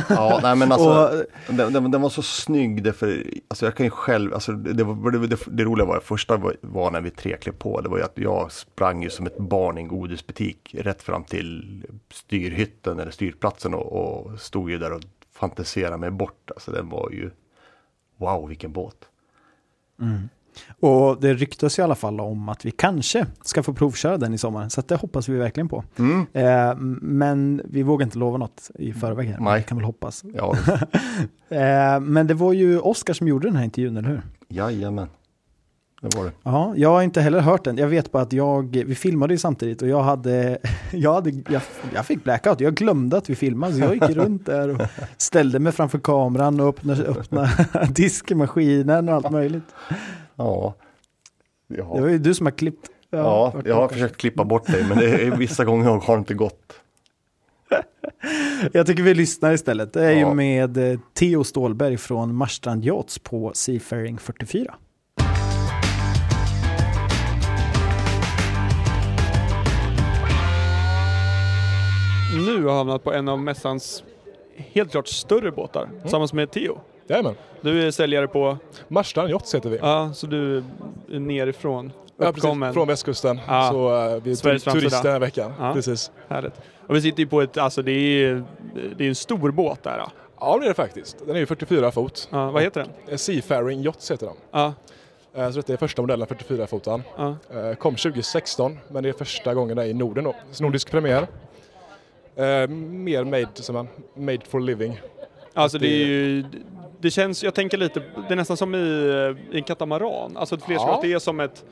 [0.09, 3.85] Ja, nej men alltså, Och, den, den, den var så snygg därför, alltså jag kan
[3.85, 7.01] ju själv, alltså det, var, det, det, det roliga var, det första var, var när
[7.01, 9.81] vi tre klev på, det var ju att jag sprang ju som ett barn i
[9.81, 15.01] en godisbutik rätt fram till styrhytten eller styrplatsen och, och stod ju där och
[15.33, 16.51] fantiserade mig bort.
[16.51, 17.31] Alltså den var ju,
[18.17, 19.09] wow vilken båt.
[20.79, 24.37] Och det ryktas i alla fall om att vi kanske ska få provköra den i
[24.37, 24.69] sommar.
[24.69, 25.83] Så det hoppas vi verkligen på.
[25.97, 26.25] Mm.
[26.33, 29.37] Eh, men vi vågar inte lova något i förväg här.
[29.39, 29.63] Nej.
[29.63, 30.23] Kan väl hoppas.
[30.33, 30.55] Ja,
[31.49, 34.21] Eh, men det var ju Oskar som gjorde den här intervjun, eller hur?
[34.49, 35.07] jajamän.
[36.01, 36.31] Det var det.
[36.43, 37.77] Ja, jag har inte heller hört den.
[37.77, 40.57] Jag vet bara att jag, vi filmade ju samtidigt och jag hade,
[40.91, 41.61] jag, hade jag,
[41.93, 42.59] jag fick blackout.
[42.59, 44.81] Jag glömde att vi filmade så jag gick runt där och
[45.17, 49.63] ställde mig framför kameran och öppnade, öppnade diskmaskinen och allt möjligt.
[50.37, 50.73] Ja.
[51.67, 52.89] Det Ja, var ju du som har klippt.
[53.09, 56.19] ja vart jag har försökt klippa bort dig men det är, vissa gånger har det
[56.19, 56.81] inte gått.
[58.73, 59.93] Jag tycker vi lyssnar istället.
[59.93, 60.33] Det är ju Ja.
[60.33, 64.75] med eh, Theo Stålberg från Marstrand Yachts på Seafaring 44.
[72.45, 74.03] Nu har jag hamnat på en av mässans
[74.57, 76.79] helt klart större båtar, tillsammans med Theo.
[77.07, 77.35] Jajamän.
[77.61, 79.77] Du är säljare på, Marstrand Yachts heter vi.
[79.77, 80.57] ja, så du
[81.11, 82.43] är nerifrån, Ja, precis.
[82.43, 82.73] uppkommen.
[82.73, 83.39] Från västkusten.
[83.47, 83.69] Ja.
[83.71, 85.53] Så uh, vi är Sveriges tur- turister den här veckan.
[85.59, 85.73] Ja.
[85.73, 86.11] Precis.
[86.27, 86.53] Härligt.
[86.87, 88.43] Och vi sitter ju på ett, alltså det är,
[88.97, 89.97] det är en stor båt där.
[89.97, 90.11] Ja.
[90.39, 91.17] Ja det är det faktiskt.
[91.25, 92.27] Den är ju 44 fot.
[92.31, 92.89] Ja, vad heter den?
[93.07, 94.35] Eh, Seafaring Yachts heter den.
[94.51, 94.73] Ja,
[95.35, 97.03] Eh, Så detta är första modellen 44 fotan.
[97.17, 97.35] ja.
[97.79, 100.35] Kom 2016 men det är första gången där i Norden då.
[100.51, 101.27] Så nordisk premiär.
[102.67, 104.99] Mer made, som man, made for living.
[105.53, 106.43] Alltså det det- är ju,
[106.99, 108.77] det känns, jag tänker lite, det är nästan som i,
[109.51, 110.37] i en katamaran.
[110.37, 110.99] Alltså det är fler som Ja.
[111.01, 111.65] det är som ett,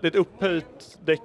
[0.00, 1.20] det är ett upphöjt däck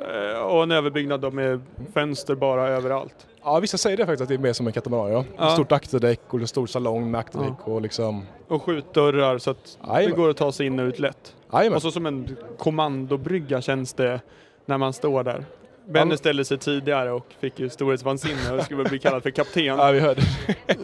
[0.00, 1.60] Eh, och en överbyggnad med
[1.94, 3.26] fönster bara överallt.
[3.44, 5.12] Ja, vissa säger det faktiskt att det är mer som en katamaran.
[5.12, 5.24] Ja.
[5.38, 5.50] Ja.
[5.50, 8.26] Stort akterdäck och en stor salong med akterdäck och liksom...
[8.48, 10.16] Och skjutdörrar så att det Jajamän.
[10.18, 11.34] går att ta sig in och ut lätt.
[11.52, 11.76] Jajamän.
[11.76, 14.20] Och så som en kommandobrygga känns det
[14.66, 15.44] när man står där.
[15.88, 16.16] Benny Ja.
[16.16, 19.64] ställde sig tidigare och fick ju storhetsvansinne och skulle bli kallad för kapten.
[19.64, 20.22] Ja, vi hörde.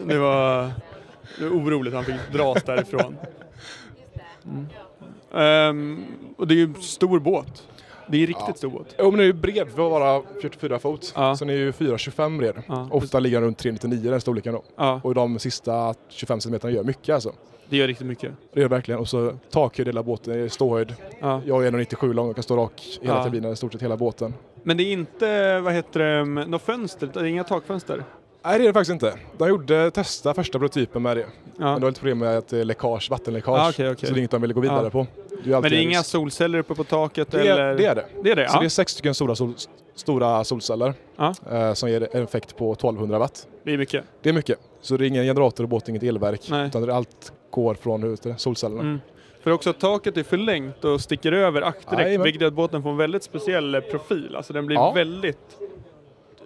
[0.07, 0.71] Det var,
[1.39, 3.17] det var oroligt, han fick dras därifrån.
[4.45, 4.65] Mm.
[5.33, 6.05] Ehm,
[6.37, 7.67] och det är ju en stor båt.
[8.07, 8.53] Det är riktigt Ja.
[8.53, 8.95] stor båt.
[8.99, 11.13] Jo men den är ju bred, vi var bara 44 fot.
[11.15, 11.35] Ja.
[11.35, 12.61] Så den är ju 4,25 bred.
[12.67, 14.63] Ja, Ofta ligger den runt 3,99 den storleken då.
[14.75, 17.31] Ja, Och de sista 25 cm gör mycket alltså.
[17.69, 18.31] det gör riktigt mycket.
[18.53, 18.99] Det gör det verkligen.
[18.99, 20.95] Och så takhöjd hela båten, det är ståhöjd.
[21.21, 21.41] Ja.
[21.45, 23.23] Jag är 1,97 lång och kan stå rak i hela Ja.
[23.23, 24.33] kabinen, i stort sett hela båten.
[24.63, 28.03] Men det är inte, vad heter det, något fönster, det är inga takfönster?
[28.45, 29.13] Nej det är det faktiskt inte.
[29.37, 31.21] De gjorde testa första prototypen med det.
[31.21, 31.27] Ja.
[31.57, 33.59] Men det var lite problem med att det är läckage, vattenläckage.
[33.59, 34.07] Ah, okej, okej.
[34.07, 34.89] Så det är inget de ville gå vidare Ja.
[34.89, 35.07] på.
[35.43, 37.31] Det Men det är inga solceller uppe på taket?
[37.31, 37.61] det eller?
[37.61, 38.05] är, det är det.
[38.23, 38.49] Det är det?
[38.49, 38.59] Så ja.
[38.59, 39.53] det är sex stycken stora, sol,
[39.95, 40.93] stora solceller
[41.51, 43.47] eh, som ger en effekt på 1200 watt.
[43.63, 44.03] det är mycket.
[44.21, 44.59] Det är mycket.
[44.81, 46.41] Så det är ingen generator och båt, inget elverk.
[46.49, 46.67] Nej.
[46.67, 48.81] Utan det är allt går från hur solcellerna.
[48.81, 48.99] Mm.
[49.43, 52.23] För också att taket är förlängt och sticker över Jajamän.
[52.23, 54.35] vilket gör att båten får en väldigt speciell profil.
[54.35, 55.57] Alltså den blir väldigt,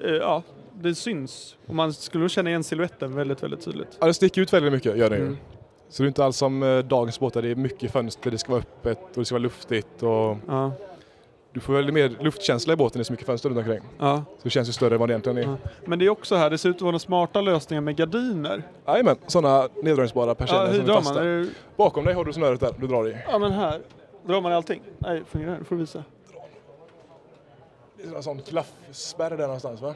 [0.04, 0.44] eh, ja,
[0.82, 1.58] det syns.
[1.68, 3.98] Och man skulle känna igen siluetten väldigt, väldigt tydligt.
[4.00, 5.22] Ja, det sticker ut väldigt mycket, gör det ju.
[5.26, 5.38] Mm.
[5.90, 8.52] Så det är inte alls som eh, dagens båtar, det är mycket fönster, det ska
[8.52, 10.04] vara öppet och det ska vara luftigt.
[10.04, 10.72] Och Ja,
[11.54, 13.80] du får väldigt mer luftkänsla i båten, det är så mycket fönster runt omkring.
[14.00, 14.24] ja.
[14.38, 15.42] Så det känns ju större än vad det egentligen är.
[15.44, 15.58] Ja.
[15.86, 18.64] Men det är också här, det ser ut att vara smarta lösningar med gardiner.
[18.88, 21.14] Jajamän, sådana neddragningsbara persienner Ja, som är fasta.
[21.14, 21.24] man?
[21.28, 21.50] Är det...
[21.78, 23.18] Bakom dig har du snöret där du drar i.
[23.32, 23.82] Ja men här,
[24.28, 24.82] drar man i allting?
[25.00, 25.64] Nej, fungerar det?
[25.66, 26.04] får du visa.
[27.98, 29.94] Det är en sån klaffspärr där någonstans va?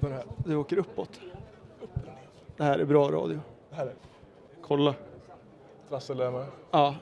[0.00, 0.22] Nu här.
[0.36, 1.20] Det åker uppåt.
[2.56, 3.40] Det här är bra radio.
[3.70, 3.92] Här är
[4.62, 4.94] Kolla.
[5.88, 6.46] trassel där med.
[6.70, 6.94] Ja,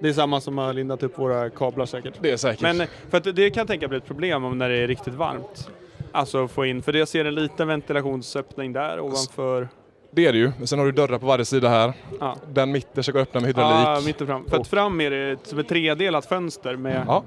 [0.00, 2.14] det är samma som har lindat upp våra kablar säkert.
[2.20, 2.62] Det är säkert.
[2.62, 5.14] Men för att det kan jag tänka bli ett problem om när det är riktigt
[5.14, 5.70] varmt.
[6.12, 9.68] Alltså få in, för det ser en liten ventilationsöppning där ovanför.
[10.10, 10.52] det är det ju.
[10.66, 11.92] Sen har du dörrar på varje sida här.
[12.20, 14.06] Ja, Den mitten ska gå öppna med ja hydraulik.
[14.06, 14.44] mitt och fram.
[14.48, 17.24] För att fram är det som ett tredelat fönster med, Ja,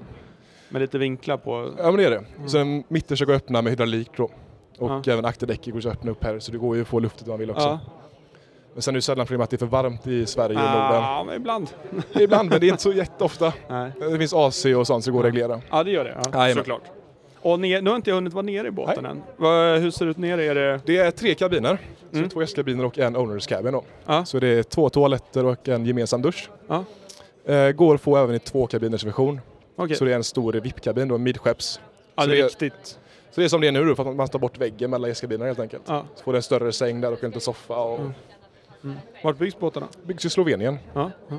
[0.69, 1.73] med lite vinklar på.
[1.77, 2.49] ja men det är det.
[2.49, 4.29] Sen mitten ska gå öppna med hydraulik då.
[4.79, 4.91] Och.
[5.07, 5.13] Ja.
[5.13, 7.29] även akterdäcket går att öppna upp här så det går ju att få luftigt om
[7.31, 7.67] man vill också.
[7.67, 7.79] Ja,
[8.73, 11.03] Men sen är det sällan problem att det är för varmt i Sverige och Norden.
[11.03, 11.69] ah, men ibland.
[12.19, 13.53] Ibland, men det är inte så jätteofta.
[13.69, 13.91] Nej.
[13.99, 15.61] Det finns AC och sånt så det går att reglera.
[15.69, 16.17] Ja, det gör det.
[16.23, 16.55] Ja, Jajamän.
[16.63, 16.81] såklart.
[17.41, 19.21] Och ner, nu har inte jag hunnit vara nere i båten än.
[19.37, 20.43] Vad, hur ser det ut nere?
[20.45, 20.79] Är det...
[20.85, 21.77] Det är tre kabiner.
[22.11, 22.29] Så Mm.
[22.29, 23.83] två gästkabiner och en owners cabin då.
[24.05, 24.25] Ja.
[24.25, 26.49] Så det är två toaletter och en gemensam dusch.
[26.67, 26.83] Ja.
[27.53, 29.41] Eh, går att få även i två kabiners version.
[29.75, 29.95] Okej.
[29.95, 31.79] Så det är en stor VIP-kabin då, midskepps.
[32.15, 32.99] Ja, så det är- riktigt.
[33.31, 35.45] Så det är som det är nu för att man tar bort väggen mellan gästkabinerna
[35.45, 35.83] helt enkelt.
[35.87, 36.05] Ja.
[36.15, 37.75] Så får du en större säng där och en liten soffa.
[37.75, 37.99] Och
[38.83, 38.95] Mm.
[39.23, 39.87] Vart byggs båtarna?
[40.03, 40.77] Byggs i Slovenien.
[40.93, 41.11] Ja.
[41.27, 41.35] ja.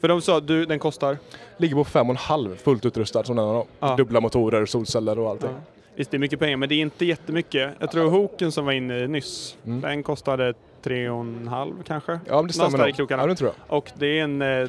[0.00, 1.18] För de sa du, den kostar?
[1.56, 3.64] Ligger på fem och en halv fullt utrustad som den har.
[3.80, 3.96] Ja.
[3.96, 5.50] Dubbla motorer, solceller och allting.
[5.50, 5.60] Ja.
[5.94, 7.72] Visst, det är mycket pengar, men det är inte jättemycket.
[7.78, 9.80] Jag tror Hoken som var inne nyss, Mm.
[9.80, 12.12] den kostade tre och en halv kanske.
[12.26, 13.10] Ja, men det stämmer nog.
[13.10, 13.76] Ja, det tror jag.
[13.78, 14.68] Och det är en eh,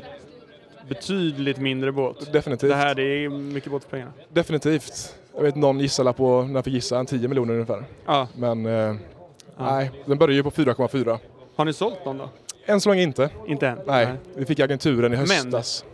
[0.89, 2.33] betydligt mindre båt.
[2.33, 2.69] Definitivt.
[2.69, 4.11] Det här det är mycket båt för pengarna.
[4.29, 5.15] Definitivt.
[5.35, 7.83] Jag vet någon gissade på, när jag fick gissa, en 10 miljoner ungefär.
[8.05, 8.27] Ja.
[8.35, 8.95] Men eh,
[9.59, 11.17] nej, den börjar ju på 4,4.
[11.55, 12.29] Har ni sålt någon då?
[12.65, 13.29] Än så länge inte.
[13.47, 13.79] Inte än?
[13.87, 15.85] Nej, vi fick agenturen i Men- höstas.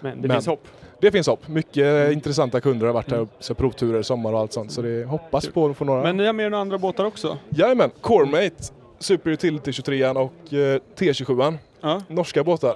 [0.00, 0.64] Men det Men- finns hopp.
[1.00, 1.48] Det finns hopp.
[1.48, 2.12] Mycket Mm.
[2.12, 4.72] intressanta kunder har varit här och sett provturer, sommar och allt sånt.
[4.72, 5.52] Så det hoppas Kul.
[5.52, 6.02] på att få några.
[6.02, 7.38] Men ni har med några andra båtar också?
[7.48, 8.54] Jajamän, Coremate,
[8.98, 11.58] Super Utility 23 och eh, T27.
[11.80, 12.02] Ja.
[12.08, 12.74] Norska båtar.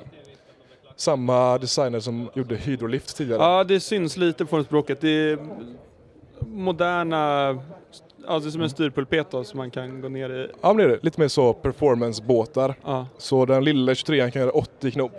[0.96, 3.42] Samma designer som gjorde Hydrolift tidigare.
[3.42, 5.00] Ja, det syns lite på språket.
[5.00, 5.38] Det
[6.48, 7.58] moderna,
[8.26, 10.48] alltså som en styrpulpet då, som man kan gå ner i.
[10.60, 10.98] Ja, men det är det.
[11.02, 12.74] Lite mer så performance-båtar.
[12.84, 15.12] Ja, Så den lilla 23 kan göra 80 knop.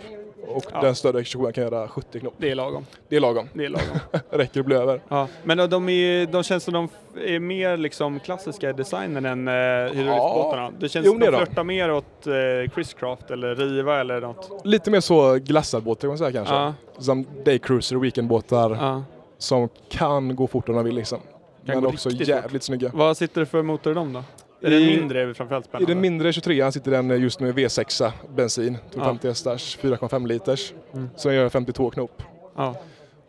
[0.48, 0.80] Och Ja.
[0.80, 2.34] den större 27 kan göra 70 knop.
[2.38, 2.86] det är lagom.
[3.08, 3.48] Det är lagom.
[3.52, 3.98] Det är lagom.
[4.30, 5.00] Räcker att bli över.
[5.08, 5.28] Ja.
[5.44, 6.88] Men de, de, är, de känns som de
[7.26, 9.54] är mer liksom klassiska i designen än eh,
[9.94, 10.70] hydraulikbåtarna.
[10.78, 11.26] Det känns Jo, som de.
[11.26, 14.60] flörtar mer åt eh, Chriscraft eller Riva eller något.
[14.66, 16.54] Lite mer så glassad båt kan man säga kanske.
[16.54, 19.02] Ja, Som daycruiser och weekendbåtar ja.
[19.38, 21.18] Som kan gå fort om de vill liksom.
[21.62, 22.90] Men gå också jävligt snygga.
[22.94, 24.22] Vad sitter det för motor i dem då?
[24.60, 25.92] Är I- en mindre framförallt I spännande?
[25.94, 29.04] den mindre 23 sitter den just nu V6 bensin, Ja.
[29.04, 30.72] 50 hästars, 4,5 liters.
[30.92, 31.08] Mm.
[31.22, 32.22] Den gör 52 knop.
[32.56, 32.74] Ja.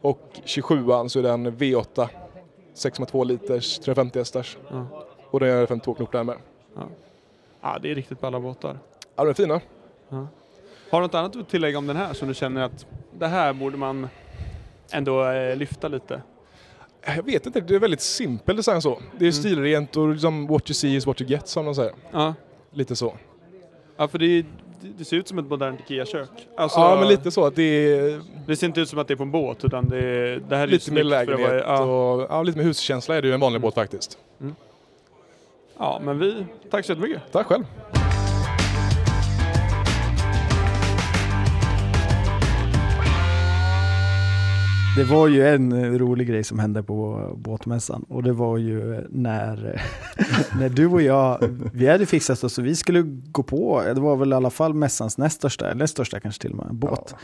[0.02, 2.08] Och 27an så är den V8,
[2.76, 4.58] 6,2 liters, 350 hästars.
[4.72, 4.88] Ja.
[5.32, 6.36] Och den gör 52 knop där med.
[7.62, 8.78] ja, det är riktigt balla båtar.
[9.16, 9.62] Ja, de är fina.
[10.90, 12.86] Har du något annat att tillägga om den här som du känner att
[13.20, 14.08] det här borde man
[14.92, 16.22] ändå eh, lyfta lite?
[17.16, 19.00] Jag vet inte, det är väldigt simpel design så.
[19.12, 19.34] Det är Mm.
[19.34, 21.94] stilrent och liksom what you see is what you get som de säger.
[22.12, 22.34] Ja,
[22.74, 23.14] Lite så.
[23.98, 24.46] ja för det är,
[24.98, 26.30] det ser ut som ett modernt IKEA-kök.
[26.58, 29.14] Alltså, Ja, men lite så att det är Det ser inte ut som att det
[29.14, 31.82] är på en båt utan det, är, det här är lite mer lägenhet vara- ja.
[31.84, 34.18] och ja, lite mer huskänsla är det ju en vanlig båt faktiskt.
[35.78, 37.22] ja, men vi, tack så jättemycket.
[37.32, 37.64] Tack själv.
[44.96, 48.96] Det var ju en eh, rolig grej som hände på båtmässan och det var ju
[48.96, 49.82] eh, när,
[50.60, 51.38] när du och jag,
[51.74, 54.74] vi hade fixat oss och vi skulle gå på, det var väl i alla fall
[54.74, 57.16] mässans näst största, eller största kanske till och med, båt.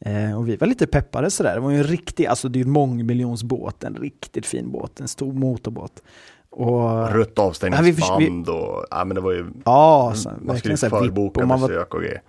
[0.00, 2.60] Eh, och vi var lite peppade sådär, det var ju en riktig, alltså det är
[2.60, 6.02] ju en mångmiljonsbåt, en riktigt fin båt, en stor motorbåt.
[6.50, 10.74] Och, Rött avstängningsband Ja, vi- och ja, men det var ju ja, så, man skulle
[10.74, 12.22] ju förboka besök och grejer.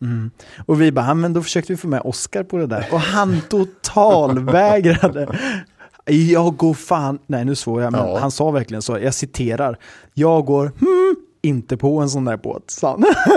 [0.00, 0.30] Mm.
[0.66, 3.00] Och vi bara, "Ja, men då försökte vi få med Oscar på det där och
[3.00, 5.28] han totalvägrade.
[6.08, 8.18] Jag går fan, nej nu svor jag, men Ja.
[8.18, 9.78] han sa verkligen så, jag citerar,
[10.14, 12.90] jag går hmm, inte på en sån där båt, sa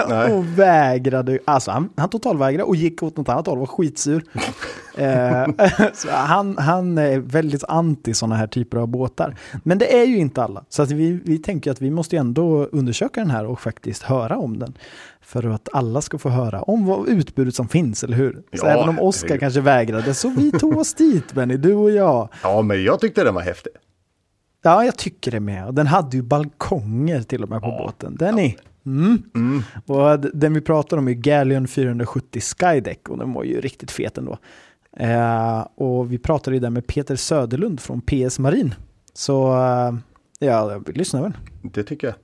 [0.07, 0.31] han.
[0.37, 4.23] Och vägrade, alltså han, han totalvägrade och gick åt något annat håll, var skitsur.
[4.97, 5.47] eh,
[6.11, 9.35] han, han är väldigt anti sådana här typer av båtar.
[9.63, 12.19] Men det är ju inte alla, så att vi, vi tänker att vi måste ju
[12.19, 14.73] ändå undersöka den här och faktiskt höra om den.
[15.21, 18.33] För att alla ska få höra om vad utbudet som finns, eller hur?
[18.33, 19.39] Så Ja, även om herregud.
[19.39, 22.29] kanske vägrade, så vi tog oss dit Benny, du och jag.
[22.43, 23.71] Ja, men jag tyckte den var häftig.
[24.61, 25.73] Ja, jag tycker det med.
[25.73, 28.15] Den hade ju balkonger till och med på båten.
[28.15, 28.55] Den är...
[28.85, 29.23] Mm.
[29.35, 29.61] Mm.
[29.85, 34.17] Och den vi pratar om är Galleon 470 Skydeck och den var ju riktigt fet
[34.17, 34.37] ändå.
[34.97, 38.75] Eh, och vi pratade ju där med Peter Söderlund från PS Marin.
[39.13, 39.93] Så eh,
[40.39, 41.33] ja, vi lyssnar väl.
[41.61, 42.15] Det tycker jag.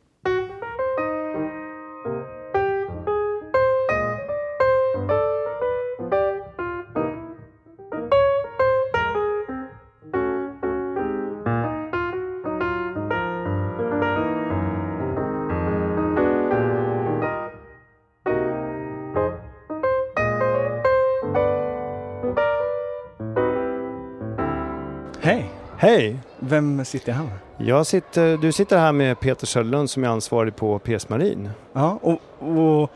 [26.56, 27.68] Vem sitter här med?
[27.70, 31.50] Jag sitter, du sitter här med Peter Söderlund som är ansvarig på PS Marin.
[31.74, 32.20] Ja, och,
[32.82, 32.92] och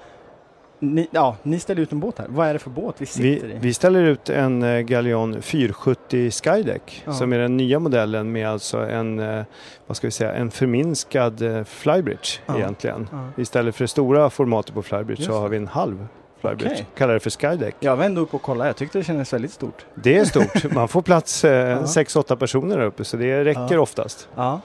[0.80, 2.26] ni, ja, ni ställer ut en båt här.
[2.30, 3.58] Vad är det för båt vi sitter Vi, i?
[3.62, 7.14] vi ställer ut en eh, Galleon 470 Skydeck Ja.
[7.14, 9.44] som är den nya modellen med alltså en, eh,
[9.88, 12.58] vad ska vi säga, en förminskad eh, flybridge Ja.
[12.58, 13.08] egentligen.
[13.12, 13.42] Ja.
[13.42, 16.08] Istället för det stora formatet på flybridge Just så har vi en halv
[16.42, 16.72] flybridge.
[16.74, 16.86] Okej.
[16.98, 17.76] Kallar det för Skydeck.
[17.80, 19.86] Jag vände upp och kollade, jag tyckte det kändes väldigt stort.
[19.96, 20.72] Det är stort.
[20.74, 21.78] Man får plats eh, Ja.
[21.82, 23.80] 6-8 personer där uppe så det räcker Ja.
[23.80, 24.28] oftast.
[24.36, 24.62] Ja.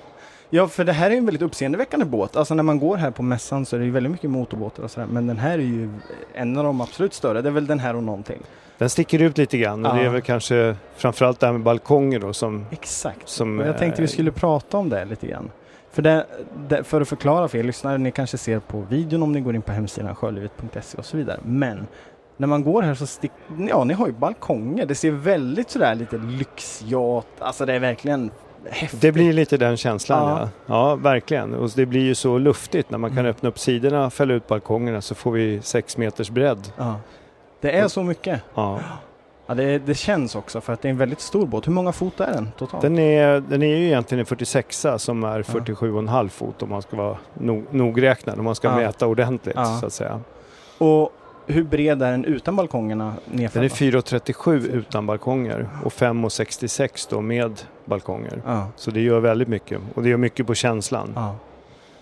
[0.51, 2.37] ja, för det här är en väldigt uppseendeväckande båt.
[2.37, 4.91] Alltså när man går här på mässan så är det ju väldigt mycket motorbåtar och
[4.91, 5.07] sådär.
[5.07, 5.91] Men den här är ju
[6.35, 7.43] en av de absolut större.
[7.43, 8.39] Det är väl den här och någonting.
[8.79, 10.01] Den sticker ut lite grann och Ja.
[10.01, 13.29] det är väl kanske framförallt det här med balkonger då som, Exakt.
[13.29, 15.51] som Och jag tänkte vi eh, skulle prata om det lite grann.
[15.95, 16.27] För, det,
[16.69, 19.55] det, för att förklara för er lyssnare, ni kanske ser på videon om ni går
[19.55, 21.41] in på hemsidan sjölivet.se och så vidare.
[21.45, 21.87] Men
[22.37, 23.33] när man går här så stick,
[23.69, 24.87] ja ni har ju balkonger.
[24.87, 28.31] Det ser väldigt sådär lite lyxyacht, alltså det är verkligen
[28.71, 29.01] häftigt.
[29.01, 30.39] Det blir lite den känslan Ja.
[30.41, 30.49] ja.
[30.67, 31.55] Ja, verkligen.
[31.55, 33.31] Och det blir ju så luftigt när man kan Mm.
[33.31, 36.73] öppna upp sidorna, fälla ut balkongerna så får vi sex meters bredd.
[36.77, 36.97] Ja.
[37.61, 38.41] Det är så mycket.
[38.55, 38.81] Ja.
[39.47, 41.67] Ja, det, det känns också för att det är en väldigt stor båt.
[41.69, 42.83] Hur många fot är den totalt?
[42.83, 46.97] Den, är, den är ju egentligen en 46 som är 47,5 fot om man ska
[46.97, 48.77] vara no, nogräknad, om man ska Ja.
[48.77, 49.65] mäta ordentligt Ja.
[49.81, 50.21] så att säga.
[50.79, 51.13] Och
[51.47, 53.69] hur bred är den utan balkongerna Den är nedfällda?
[53.69, 58.43] 4,37 utan balkonger och 5,66 då med balkonger.
[58.47, 61.13] Ja, Så det gör väldigt mycket och det gör mycket på känslan.
[61.15, 61.37] ja.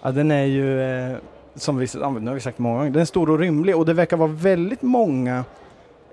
[0.03, 1.17] ja, den är ju, eh,
[1.55, 3.95] som vi, nu har vi sagt många gånger, den är stor och rymlig och det
[3.95, 5.45] verkar vara väldigt många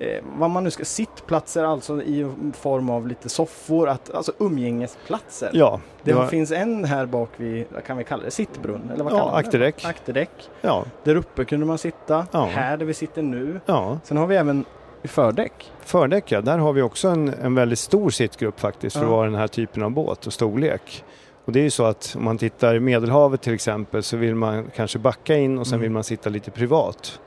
[0.02, 5.50] Eh, vad man nu ska, sittplatser alltså i form av lite soffor, att, alltså umgängesplatser.
[5.54, 8.90] Ja, det det var, finns en här bak vid, vad kan vi kalla det, sittbrunn?
[8.94, 9.86] Eller vad Ja, akterdäck.
[9.86, 10.30] Akterdäck.
[10.62, 12.46] ja, Där uppe kunde man sitta, Ja.
[12.46, 13.60] här där vi sitter nu.
[13.66, 14.00] ja.
[14.04, 14.66] Sen har vi även
[15.04, 15.72] fördäck.
[15.82, 19.08] Fördäck ja, där har vi också en, en väldigt stor sittgrupp faktiskt för Ja.
[19.08, 21.04] att vara den här typen av båt och storlek.
[21.46, 24.36] Och det är ju så att om man tittar i Medelhavet till exempel så vill
[24.36, 25.82] man kanske backa in och sen Mm.
[25.82, 27.20] vill man sitta lite privat.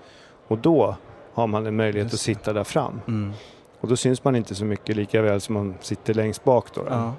[0.49, 0.97] Och då
[1.35, 3.01] har man en möjlighet Just att sitta där fram.
[3.09, 3.33] Mm.
[3.81, 6.81] Och då syns man inte så mycket lika väl som man sitter längst bak då.
[6.83, 6.87] då.
[6.91, 7.13] Ja.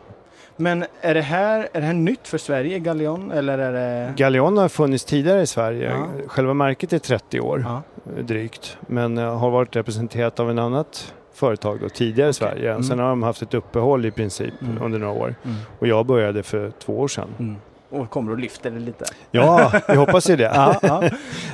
[0.55, 4.13] Men är det, här, är det här nytt för Sverige, Galleon, eller är det...
[4.17, 5.91] Galeon har funnits tidigare i Sverige.
[5.91, 6.07] Ja.
[6.27, 7.81] Själva märket är 30 år Ja.
[8.21, 8.77] drygt.
[8.87, 12.71] Men eh, har varit representerat av en annat företag då, tidigare i Sverige.
[12.71, 12.83] Mm.
[12.83, 14.83] Sen har de haft ett uppehåll i princip Mm.
[14.83, 15.35] under några år.
[15.43, 15.57] Mm.
[15.79, 17.57] Och jag började för två år sedan.
[17.93, 18.01] Mm.
[18.03, 19.05] Och kommer och lyfter det lite.
[19.31, 20.43] Ja, jag hoppas ju det.
[20.55, 21.03] Ja, ja.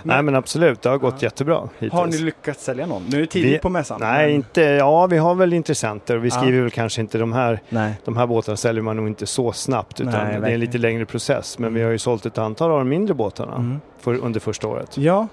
[0.03, 1.25] Nej men absolut, det har gått Ja.
[1.25, 1.93] jättebra hittills.
[1.93, 3.03] Har ni lyckats sälja någon?
[3.09, 3.97] Nu är det tidigt Vi- på mässan.
[4.01, 7.33] Nej, men- inte, ja vi har väl intressenter och vi skriver väl kanske inte de
[7.33, 7.93] här, Nej.
[8.05, 10.77] de här båtarna säljer man nog inte så snabbt utan Nej, det är en lite
[10.77, 11.59] längre process.
[11.59, 11.73] Men Mm.
[11.79, 13.79] vi har ju sålt ett antal av de mindre båtarna Mm.
[13.99, 14.97] för, under första året.
[14.97, 15.27] Ja,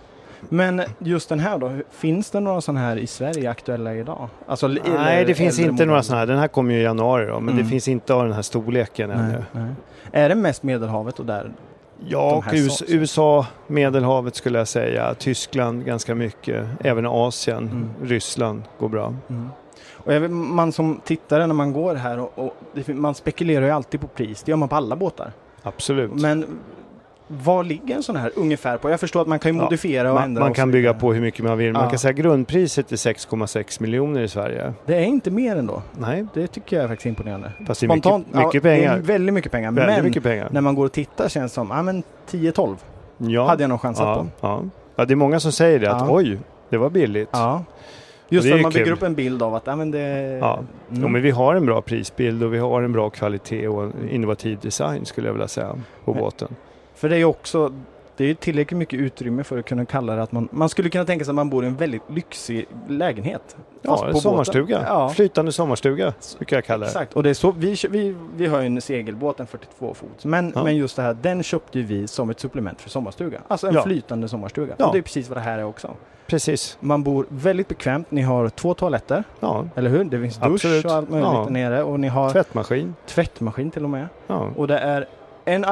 [0.49, 4.29] Men just den här då, finns det några sådana här i Sverige aktuella idag?
[4.47, 6.03] Alltså, Nej, eller det finns inte några modeller?
[6.03, 6.27] sådana här.
[6.27, 7.65] Den här kommer ju i januari då, men Mm.
[7.65, 9.45] det finns inte av den här storleken Nej, ännu.
[9.53, 9.71] nej.
[10.13, 11.51] Är det mest Medelhavet och där?
[12.09, 15.15] Ja, och US, USA, Medelhavet skulle jag säga.
[15.15, 16.67] Tyskland ganska mycket.
[16.85, 17.89] Även Asien, Mm.
[18.03, 19.15] Ryssland går bra.
[19.93, 22.57] Och jag vet, man som tittare när man går här och, och
[22.89, 24.43] man spekulerar ju alltid på pris.
[24.43, 25.33] Det gör man på alla båtar.
[25.63, 26.13] Absolut.
[26.15, 26.47] Men
[27.29, 28.91] vad ligger en sån här ungefär på?
[28.91, 30.41] Jag förstår att man kan ju Ja, modifiera och man, ändra.
[30.43, 31.73] man kan bygga på hur mycket man vill.
[31.73, 31.91] Man Ja.
[31.91, 34.73] kan säga grundpriset är 6,6 miljoner i Sverige.
[34.87, 35.83] Det är inte mer ändå.
[35.99, 37.53] Nej, Det tycker jag är faktiskt imponerande.
[37.67, 38.97] fast det är mycket, mycket ja, Det pengar.
[38.97, 39.73] är väldigt mycket pengar.
[39.73, 40.49] Väldigt men mycket pengar.
[40.51, 42.77] när man går och tittar känns det som, ja men 10-12
[43.19, 43.47] Ja.
[43.49, 44.47] hade jag nog chansat ja, på.
[44.47, 44.63] ja.
[44.97, 46.15] ja, det är många som säger det att Ja.
[46.15, 47.29] oj, det var billigt.
[47.33, 47.65] Ja.
[48.29, 48.93] Just det är för att ju man bygger kul.
[48.95, 49.99] upp en bild av att, ja men det...
[50.41, 50.55] Ja.
[50.91, 51.03] Mm.
[51.03, 54.59] Jo, men vi har en bra prisbild och vi har en bra kvalitet och innovativ
[54.63, 55.75] design skulle jag vilja säga
[56.05, 56.49] på Men- båten.
[56.97, 57.73] För det är ju också,
[58.17, 61.05] det är tillräckligt mycket utrymme för att kunna kalla det att man, man skulle kunna
[61.05, 63.57] tänka sig att man bor i en väldigt lyxig lägenhet.
[63.83, 64.85] Ja, en sommarstuga.
[64.87, 66.91] Ja, Flytande sommarstuga brukar jag kalla det.
[66.91, 67.13] exakt.
[67.13, 70.25] Och det är så, vi, vi, vi har ju en segelbåt, en 42 fot.
[70.25, 70.65] Men, Ja.
[70.65, 73.41] men just det här, den köpte vi som ett supplement för sommarstuga.
[73.49, 73.83] Alltså en Ja.
[73.83, 74.75] flytande sommarstuga.
[74.79, 74.87] Ja.
[74.87, 75.91] Och det är precis vad det här är också.
[76.27, 76.77] Precis.
[76.81, 79.65] Man bor väldigt bekvämt, ni har två toaletter, Ja.
[79.75, 80.05] eller hur?
[80.05, 80.85] Det finns dusch Absolut.
[80.85, 81.47] och allt möjligt Ja.
[81.51, 81.83] nere.
[81.83, 82.95] Och ni har Tvättmaskin.
[83.07, 84.09] tvättmaskin till och med.
[84.27, 84.51] Ja.
[84.57, 85.07] Och det är
[85.45, 85.65] en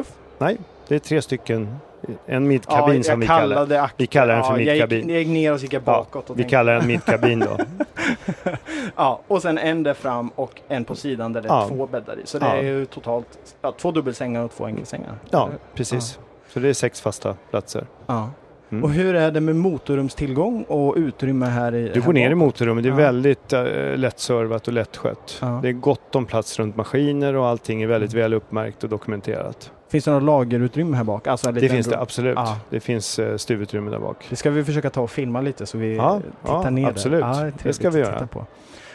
[0.00, 0.12] akterruff.
[0.38, 0.56] Nej,
[0.88, 1.76] det är tre stycken.
[2.26, 3.94] En midkabin jag som vi kallar akter.
[3.98, 5.08] Vi kallar den för ja, jag gick- midkabin.
[5.08, 6.30] Jag gick ner och så gick jag Ja, bakåt.
[6.30, 7.58] och Vi tänkte- kallar den midkabin då.
[8.96, 11.68] Ja, och sen en där fram och en på sidan där det är Ja.
[11.68, 12.20] två bäddar i.
[12.26, 12.52] Så det Ja.
[12.54, 13.26] är ju totalt
[13.62, 15.14] ja, två dubbelsängar och två enkelsängar.
[15.30, 16.18] Ja, precis.
[16.48, 17.86] Så det är sex fasta platser.
[18.06, 18.30] Ja.
[18.70, 18.84] Mm.
[18.84, 21.88] Och hur är det med motorrumstillgång och utrymme här i?
[21.94, 22.38] Du går ner i bak?
[22.38, 22.96] motorrummet, det är Ja.
[22.96, 23.62] väldigt uh,
[23.96, 25.38] lättservat och lättskött.
[25.40, 25.58] Ja.
[25.62, 28.22] Det är gott om plats runt maskiner och allting är väldigt Mm.
[28.22, 29.72] väl uppmärkt och dokumenterat.
[29.92, 31.26] Finns det några lagerutrymme här bak?
[31.26, 32.34] Alltså Det finns det absolut.
[32.36, 32.58] Ja.
[32.70, 34.26] Det finns uh, stuvutrymme där bak.
[34.30, 36.88] Det ska vi försöka ta och filma lite så vi Ja, eh, tittar ja, ner
[36.88, 37.20] absolut.
[37.20, 37.40] där.
[37.40, 38.12] Är Det trevligt ska vi göra.
[38.14, 38.46] titta På.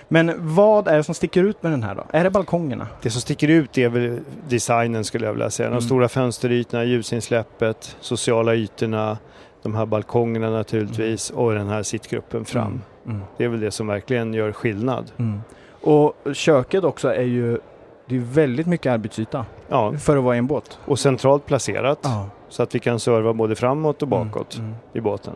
[0.08, 2.04] Men vad är det som sticker ut med den här då?
[2.12, 2.88] Är det balkongerna?
[3.02, 4.20] Det som sticker ut är väl
[4.50, 5.70] designen skulle jag vilja säga.
[5.70, 5.82] De Mm.
[5.82, 9.18] stora fönsterytorna, ljusinsläppet, sociala ytorna,
[9.64, 12.82] de här balkongerna naturligtvis och den här sittgruppen fram.
[13.06, 13.22] Mm.
[13.38, 15.12] Det är väl det som verkligen gör skillnad.
[15.18, 15.42] Mm.
[15.82, 17.60] Och köket också är ju
[18.06, 20.80] det är väldigt mycket arbetsyta Ja, för att vara i en båt.
[20.86, 22.26] och centralt placerat Ja.
[22.50, 24.76] så att vi kan serva både framåt och bakåt Mm.
[24.94, 25.34] i båten.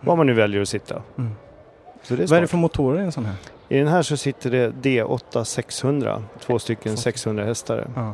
[0.00, 1.02] Var man nu väljer att sitta.
[1.18, 1.30] Mm.
[2.02, 3.34] Så det är Vad är det för motorer i en sån här?
[3.68, 7.88] I den här så sitter det D8 600, två stycken Så- 600 hästare.
[7.96, 8.12] Ja.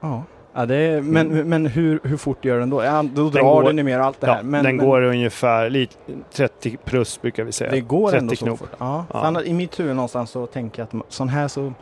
[0.00, 0.22] Ja.
[0.54, 2.84] Ja, det är, men, men hur, hur fort gör den då?
[2.84, 4.36] Ja, då drar går- den ju mer allt det här.
[4.36, 5.94] Ja, Men, den men går ungefär lite,
[6.32, 7.70] 30 plus brukar vi säga.
[7.70, 8.58] det går 30 ändå så knop.
[8.58, 8.68] fort.
[8.78, 9.04] Ja.
[9.12, 9.20] Ja.
[9.20, 11.72] För annars, I mitt huvud någonstans så tänker jag att sån här så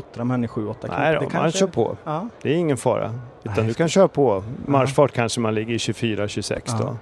[0.00, 0.76] puttrar man i 7-8 knop.
[0.98, 1.96] Nej Det då, man kanske- kör på.
[2.04, 2.28] Ja.
[2.42, 3.14] Det är ingen fara.
[3.42, 3.66] Utan Nej.
[3.66, 4.44] du kan köra på.
[4.66, 6.78] Marschfart kanske man ligger i 24-26 Ja.
[6.80, 6.96] då.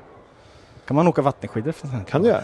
[0.86, 1.88] Kan man åka vattenskidor för?
[2.10, 2.42] Kan du göra.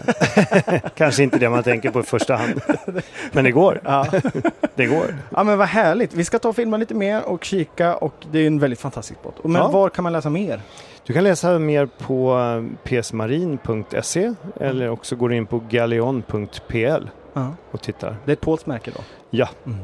[0.95, 2.61] kanske inte det man tänker på i första hand.
[3.31, 3.81] Men det går.
[3.83, 4.05] Ja.
[4.75, 5.05] Det går.
[5.35, 6.13] ja men vad härligt.
[6.13, 9.23] Vi ska ta och filma lite mer och kika och det är en väldigt fantastisk
[9.23, 9.35] båt.
[9.43, 9.67] Men Ja.
[9.67, 10.61] var kan man läsa mer?
[11.05, 17.47] Du kan läsa mer på eh, psmarin.se eller också går du in på galeon.pl Ja.
[17.71, 18.15] och tittar.
[18.25, 19.01] Det är ett polskt märke då?
[19.29, 19.49] Ja.
[19.65, 19.79] Mm.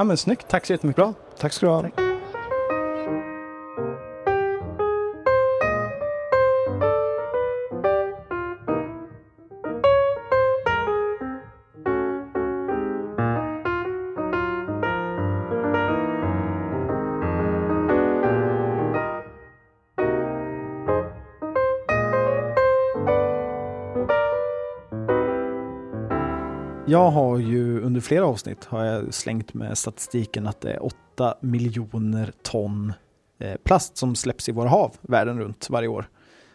[0.00, 0.48] Ja men snyggt.
[0.48, 0.96] Tack så jättemycket.
[0.96, 1.14] Bra.
[1.38, 1.82] Tack ska du ha.
[1.82, 2.09] Tack.
[26.90, 31.34] Jag har ju under flera avsnitt har jag slängt med statistiken att det är 8
[31.40, 32.92] miljoner ton
[33.38, 36.08] eh, plast som släpps i våra hav världen runt varje år.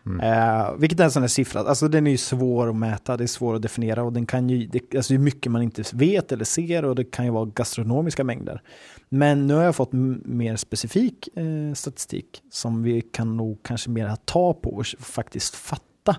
[0.06, 0.20] Mm.
[0.20, 3.24] Eh, vilket är en sån här siffra, alltså den är ju svår att mäta, det
[3.24, 5.84] är svår att definiera och den kan ju, det, alltså det är mycket man inte
[5.94, 8.62] vet eller ser och det kan ju vara gastronomiska mängder.
[9.10, 14.16] Men nu har jag fått mer specifik eh, statistik som vi kan nog kanske mer
[14.26, 16.16] ta på och faktiskt fatta.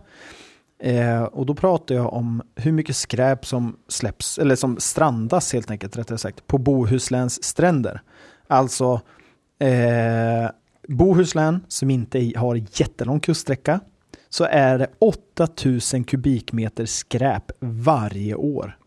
[0.79, 5.71] Eh, och då pratar jag om hur mycket skräp som släpps, eller som strandas helt
[5.71, 8.03] enkelt, rättare sagt, på Bohusläns stränder.
[8.49, 9.01] Alltså
[9.59, 10.51] eh,
[10.89, 13.81] Bohuslän, som inte har jättelång kuststräcka,
[14.29, 18.79] så är det 8000 kubikmeter skräp varje år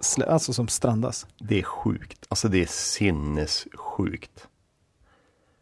[0.00, 1.26] som, alltså som strandas.
[1.38, 2.26] Det är sjukt.
[2.28, 4.48] Alltså det är sinnessjukt.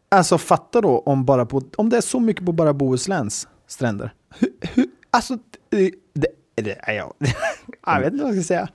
[0.09, 4.13] Alltså fatta då om, bara på, om det är så mycket på bara Bohusläns stränder.
[4.39, 5.37] Hur, hur, alltså,
[5.69, 7.13] det, det, det, jag,
[7.85, 8.69] jag vet inte vad jag ska säga.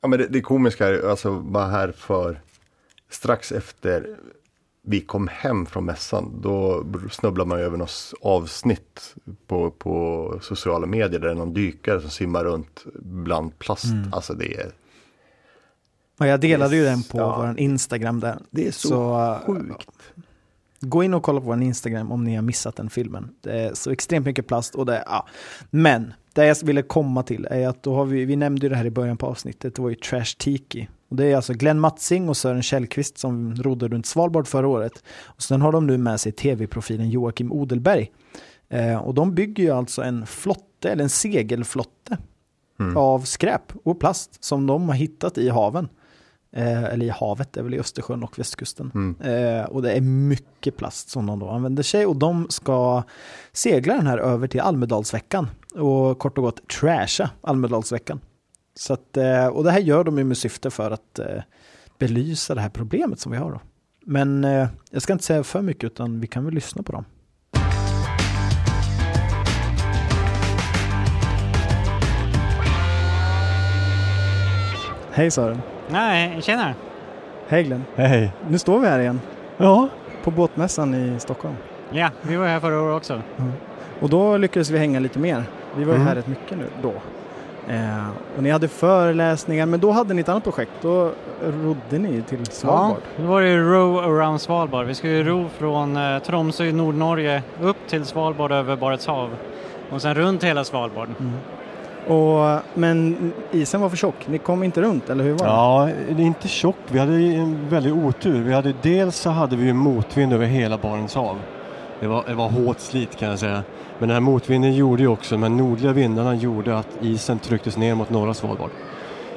[0.00, 2.40] Ja men det, det komiska är alltså bara här för
[3.10, 4.16] strax efter
[4.86, 9.14] vi kom hem från mässan, då snubblade man över något avsnitt
[9.46, 13.84] på, på sociala medier där det är någon dykare som simmar runt bland plast.
[13.84, 14.12] Mm.
[14.12, 14.72] Alltså det är,
[16.18, 17.36] Ja, jag delade ju den på Ja.
[17.36, 18.38] vår Instagram där.
[18.50, 19.88] det är så, Så, sjukt.
[20.86, 23.30] Gå in och kolla på vår Instagram om ni har missat den filmen.
[23.40, 25.26] Det är så extremt mycket plast och det, ja.
[25.70, 28.76] Men det jag ville komma till är att då har vi, vi nämnde ju det
[28.76, 30.88] här i början på avsnittet, det var ju Trash Tiki.
[31.08, 35.04] Och det är alltså Glenn Matsing och Sören Källqvist som rodde runt Svalbard förra året.
[35.24, 38.10] Och sen har de nu med sig tv-profilen Joakim Odelberg.
[38.68, 42.18] Eh, och de bygger ju alltså en flotte, eller en segelflotte
[42.80, 42.96] Mm.
[42.96, 45.88] av skräp och plast som de har hittat i haven.
[46.56, 48.90] Eh, eller i havet, det är väl i Östersjön och västkusten.
[48.94, 49.16] Mm.
[49.20, 53.02] Eh, och det är mycket plast som de då använder sig och de ska
[53.52, 58.20] segla den här över till Almedalsveckan och kort och gott trasha Almedalsveckan.
[58.74, 61.42] Så att, eh, och det här gör de ju med syfte för att eh,
[61.98, 63.60] belysa det här problemet som vi har då.
[64.06, 67.04] Men eh, jag ska inte säga för mycket utan vi kan väl lyssna på dem.
[75.10, 75.73] Hej Sören!
[75.94, 76.74] Nej, tjena.
[77.48, 77.84] Hej Glenn!
[77.96, 78.32] Hej!
[78.48, 79.20] Nu står vi här igen
[79.56, 79.88] Ja,
[80.24, 81.54] på båtmässan i Stockholm.
[81.90, 83.20] Ja, vi var här förra året också.
[84.00, 85.44] Och då lyckades vi hänga lite mer.
[85.76, 86.08] Vi var ju Mm.
[86.08, 86.92] här rätt mycket nu då.
[87.72, 90.70] Eh, och ni hade föreläsningar, men då hade ni ett annat projekt.
[90.82, 91.10] Då
[91.42, 92.96] rodde ni till Svalbard.
[93.16, 94.86] Ja, då var det ju Row around Svalbard.
[94.86, 99.30] Vi skulle ro från eh, Tromsö i Nordnorge upp till Svalbard över Barents hav
[99.90, 101.08] och sen runt hela Svalbard.
[101.20, 101.32] Mm.
[102.06, 104.26] Och, men isen var för tjock.
[104.26, 105.52] Ni kom inte runt, eller hur var det?
[105.52, 106.76] Ja, det är inte tjock.
[106.88, 108.42] Vi hade en väldig otur.
[108.42, 111.38] Vi hade, dels så hade vi ju motvind över hela Barents hav.
[112.00, 113.62] Det var, det var hårt slit kan jag säga.
[113.98, 117.76] Men den här motvinden gjorde ju också, de här nordliga vindarna gjorde att isen trycktes
[117.76, 118.70] ner mot norra Svalbard.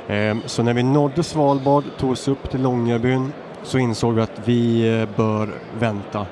[0.07, 3.32] Ehm, så när vi nådde Svalbard, tog oss upp till Långebyn,
[3.63, 5.49] så insåg vi att vi eh, bör
[5.80, 6.26] vänta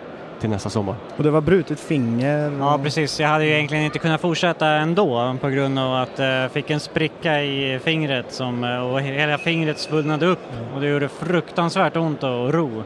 [0.45, 0.95] till nästa sommar.
[1.17, 2.51] Och det var brutet finger.
[2.59, 3.19] Ja, och- precis.
[3.19, 6.79] Jag hade ju egentligen inte kunnat fortsätta ändå på grund av att jag fick en
[6.79, 10.39] spricka i fingret som, eh, och hela fingret svullnade upp
[10.75, 12.83] och det gjorde fruktansvärt ont att ro.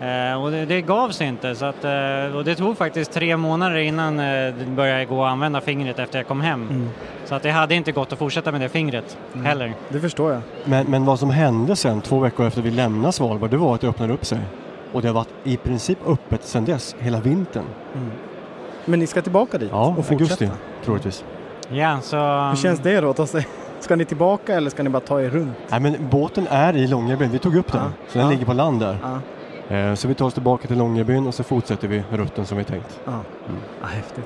[0.00, 3.36] Eh, och det, det gav sig inte så att, eh, och det tog faktiskt tre
[3.36, 6.68] månader innan eh, det började gå att använda fingret efter jag kom hem.
[6.70, 6.88] Mm.
[7.24, 9.46] Så att det hade inte gått att fortsätta med det fingret Mm.
[9.46, 9.72] heller.
[9.88, 10.42] Det förstår jag.
[10.64, 13.80] Men, men vad som hände sen, två veckor efter vi lämnade Svalbard, det var att
[13.80, 14.38] det öppnade upp sig.
[14.92, 17.64] Och det har varit i princip öppet sedan dess, hela vintern.
[17.94, 18.10] Mm.
[18.84, 20.44] Men ni ska tillbaka dit Ja, och fortsätta?
[20.44, 20.50] augusti,
[20.84, 21.24] troligtvis.
[21.68, 22.16] Ja, så...
[22.16, 23.12] Hur känns det då?
[23.12, 23.46] ta sig-
[23.80, 25.52] Ska ni tillbaka eller ska ni bara ta er runt?
[25.70, 27.82] Nej men båten är i Långebyn, vi tog upp den.
[27.82, 27.90] Ja.
[28.08, 28.30] Så den Ja.
[28.32, 28.96] ligger på land där.
[29.02, 29.20] Ja,
[29.68, 32.64] Eh, Så vi tar oss tillbaka till Långebyn och så fortsätter vi rutten som vi
[32.64, 33.00] tänkt.
[33.04, 33.10] ja.
[33.12, 33.60] Mm.
[33.80, 34.24] ja häftigt.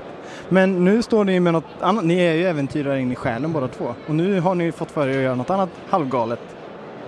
[0.49, 2.03] Men nu står ni med något annat.
[2.05, 3.93] Ni är ju äventyrare in i själen båda två.
[4.07, 6.39] Och nu har ni fått för er att göra något annat halvgalet.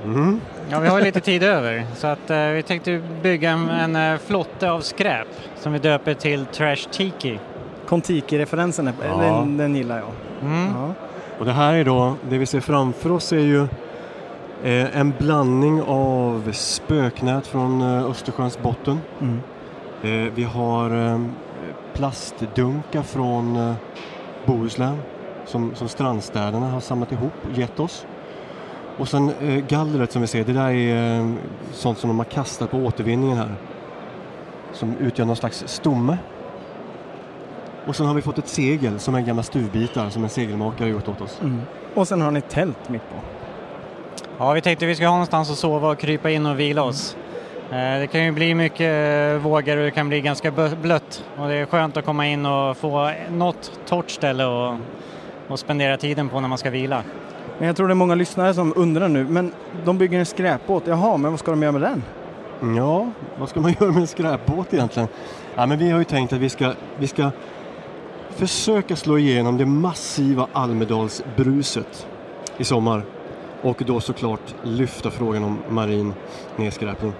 [0.03, 0.41] Mm.
[0.69, 3.95] Ja, vi har ju lite tid över så att eh, vi tänkte bygga en, en
[4.13, 5.27] eh, flotte av skräp
[5.59, 7.39] som vi döper till Trash Tiki.
[7.87, 9.17] Kontiki-referensen, är- Ja.
[9.17, 10.07] den, den gillar jag.
[10.51, 10.67] Mm.
[10.75, 10.93] Ja.
[11.39, 13.61] Och det här är då, det vi ser framför oss är ju
[14.63, 18.99] eh, en blandning av spöknät från eh, Östersjöns botten.
[19.21, 19.39] Mm.
[20.03, 21.19] Eh, vi har eh,
[21.93, 23.73] plastdunkar från eh,
[24.45, 24.97] Bohuslän
[25.45, 28.05] som, som strandstäderna har samlat ihop och gett oss.
[28.99, 31.31] Och sen eh, gallret som vi ser, det där är eh,
[31.71, 33.55] sånt som de har kastat på återvinningen här.
[34.73, 36.17] Som utgör någon slags stomme.
[37.85, 40.91] Och sen har vi fått ett segel som är gamla stuvbitar som en segelmakare har
[40.91, 41.39] gjort åt oss.
[41.41, 41.61] Mm.
[41.95, 43.15] Och sen har ni tält mitt på.
[44.37, 47.17] Ja, vi tänkte vi ska ha någonstans att sova och krypa in och vila oss.
[47.71, 48.81] Eh, Det kan ju bli mycket
[49.35, 52.45] eh, vågor och det kan bli ganska blött och det är skönt att komma in
[52.45, 54.75] och få något torrt ställe och,
[55.47, 57.03] och spendera tiden på när man ska vila.
[57.59, 59.51] Men jag tror det är många lyssnare som undrar nu, men
[59.85, 60.87] de bygger en skräpbåt.
[60.87, 62.03] Jaha, men vad ska de göra med den?
[62.75, 65.09] Ja, vad ska man göra med en skräpbåt egentligen?
[65.55, 67.31] Ja, men vi har ju tänkt att vi ska, vi ska
[68.29, 72.07] försöka slå igenom det massiva Almedalsbruset
[72.57, 73.03] i sommar
[73.61, 76.13] och då såklart lyfta frågan om marin
[76.55, 77.13] nedskräpning.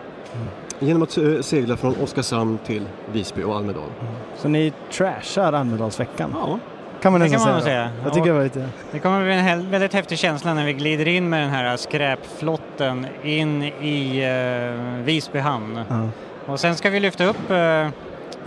[0.80, 3.90] Genom att segla från Oskarshamn till Visby och Almedal.
[4.38, 6.36] Så ni trashar Almedalsveckan?
[6.42, 6.60] Ja,
[7.02, 7.62] Kan man Det nästan säga.
[7.62, 7.90] säga.
[8.04, 8.70] Jag tycker det var lite...
[8.92, 13.08] Det kommer bli en väldigt häftig känsla när vi glider in med den här skräpflotten
[13.24, 15.80] in i eh, Visby hamn.
[15.90, 16.10] Ja.
[16.46, 17.88] Och sen ska vi lyfta upp eh,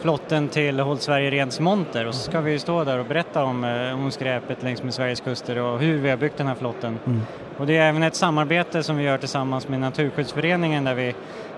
[0.01, 3.65] flotten till Håll Sverige Rents monter och så ska vi stå där och berätta om,
[3.65, 6.99] eh, om skräpet längs med Sveriges kuster och hur vi har byggt den här flotten.
[7.07, 7.21] Mm.
[7.59, 11.15] Och det är även ett samarbete som vi gör tillsammans med Naturskyddsföreningen där vi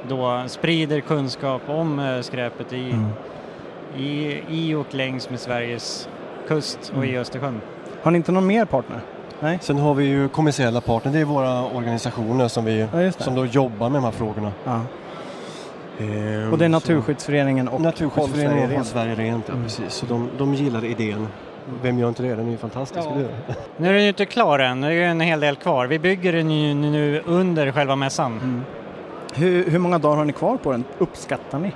[0.08, 3.06] då sprider kunskap om skräpet i, Mm.
[3.98, 6.08] i, i och längs med Sveriges
[6.48, 7.20] kust och i Mm.
[7.20, 7.60] Östersjön.
[8.02, 9.00] Har ni inte någon mer partner?
[9.40, 9.58] Nej?
[9.62, 13.46] Sen har vi ju kommersiella partner, det är våra organisationer som, vi, Ja, som då
[13.46, 14.52] jobbar med de här frågorna.
[14.64, 14.80] Ja.
[16.00, 19.64] Ehm, Och det är Naturskyddsföreningen och Naturskyddsföreningen Håll Sverige Rent, ja Mm.
[19.64, 19.92] precis.
[19.94, 21.28] Så de, de gillar idén.
[21.82, 22.34] Vem gör inte det?
[22.34, 23.08] Den är ju fantastisk.
[23.08, 23.54] Ja.
[23.76, 25.86] Nu är den ju inte klar än, det är en hel del kvar.
[25.86, 28.32] Vi bygger den ju nu under själva mässan.
[28.32, 28.62] Mm.
[29.34, 31.72] Hur, hur många dagar har ni kvar på den, uppskattar ni?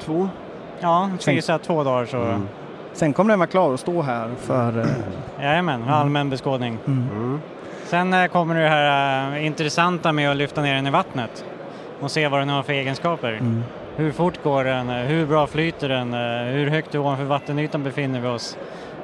[0.00, 0.28] Två.
[0.80, 2.16] Ja, skulle gissa två dagar så.
[2.22, 2.48] Mm.
[2.92, 4.78] Sen kommer den vara klar och stå här för...
[4.80, 4.86] eh,
[5.44, 6.78] Jajamän, allmän beskådning.
[6.86, 7.08] Mm.
[7.12, 7.40] Mm.
[7.84, 11.44] Sen eh, kommer det här eh, intressanta med att lyfta ner den i vattnet
[12.00, 13.32] och se vad den har för egenskaper.
[13.32, 13.62] Mm.
[13.96, 14.88] Hur fort går den?
[14.88, 16.14] Hur bra flyter den?
[16.52, 18.56] Hur högt ovanför vattenytan befinner vi oss?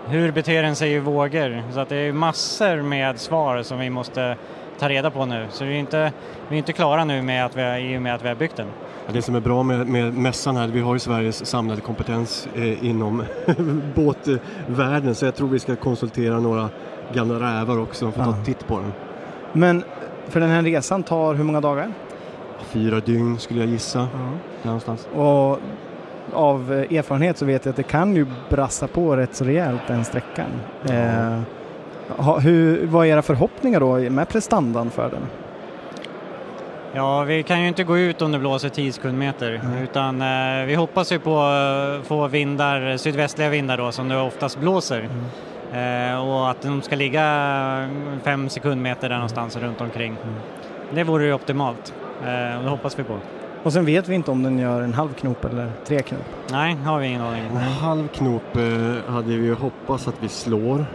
[0.07, 1.63] Hur beter den sig i vågor?
[1.73, 4.37] Så att det är massor med svar som vi måste
[4.79, 5.47] ta reda på nu.
[5.51, 6.13] Så vi är inte,
[6.49, 8.35] vi är inte klara nu med att vi har, i och med att vi har
[8.35, 8.67] byggt den.
[9.07, 12.49] Ja, Det som är bra med, med mässan här, vi har ju Sveriges samlade kompetens
[12.57, 13.23] eh, inom
[13.95, 16.69] båtvärlden så jag tror vi ska konsultera några
[17.13, 18.37] gamla rävar också för att ta Ja.
[18.39, 18.93] en titt på den.
[19.53, 19.85] Men
[20.29, 21.93] för den här resan tar hur många dagar?
[22.61, 24.09] Fyra dygn skulle jag gissa, där
[24.63, 25.09] någonstans.
[25.15, 25.59] Och
[26.33, 30.05] av erfarenhet så vet jag att det kan ju brassa på rätt så rejält den
[30.05, 30.47] sträckan.
[30.89, 31.41] Eh,
[32.09, 35.23] ha, hur, vad är era förhoppningar då med prestandan för den?
[36.93, 40.75] Ja, vi kan ju inte gå ut om det blåser 10 sekundmeter utan eh, vi
[40.75, 45.09] hoppas ju på att få vindar, sydvästliga vindar då som det oftast blåser.
[45.73, 47.89] Eh, och att de ska ligga
[48.23, 50.17] 5 sekundmeter där någonstans runt omkring.
[50.95, 53.19] Det vore ju optimalt eh, och det hoppas vi på.
[53.63, 56.25] Och sen vet vi inte om den gör en halv knop eller tre knop.
[56.51, 57.43] Nej, har vi ingen aning.
[57.47, 60.87] En halv knop eh, hade vi ju hoppats att vi slår.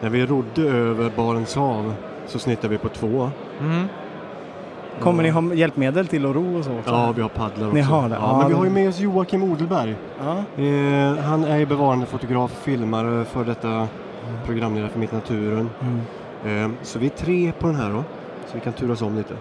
[0.00, 1.94] När vi rodde över Barents hav
[2.26, 3.30] så snittade vi på två.
[3.60, 3.86] Mm.
[5.00, 6.78] Kommer ni ha hjälpmedel till att ro och så?
[6.78, 6.90] också?
[6.90, 7.74] Ja, vi har paddlar också.
[7.76, 8.14] Ni har det?
[8.14, 9.96] Ja, Ja, men vi det- har ju med oss Joakim Odelberg.
[10.24, 10.62] Ja.
[10.64, 13.88] Eh, han är ju bevarandefotograf, filmare för detta
[14.46, 15.70] programledare för Mitt Naturen.
[16.44, 16.64] Mm.
[16.72, 18.04] Eh, så vi är tre på den här då.
[18.46, 19.34] Så vi kan turas om lite.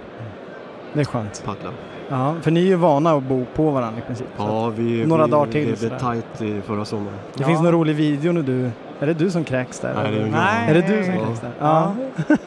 [0.93, 1.43] Det är skönt.
[1.45, 1.69] Paddla.
[2.09, 4.27] Ja, för ni är ju vana att bo på varandra i princip.
[4.37, 5.99] Ja, vi, Några vi dagar till, levde sådär.
[5.99, 7.17] tajt i förra sommaren.
[7.33, 8.71] Det finns någon rolig video när du...
[8.99, 9.93] Är det du som kräks där?
[9.93, 10.25] Nej, det är.
[10.25, 10.69] Nej.
[10.69, 11.25] Är det du som Ja.
[11.25, 11.51] kräks där?
[11.59, 11.95] Ja.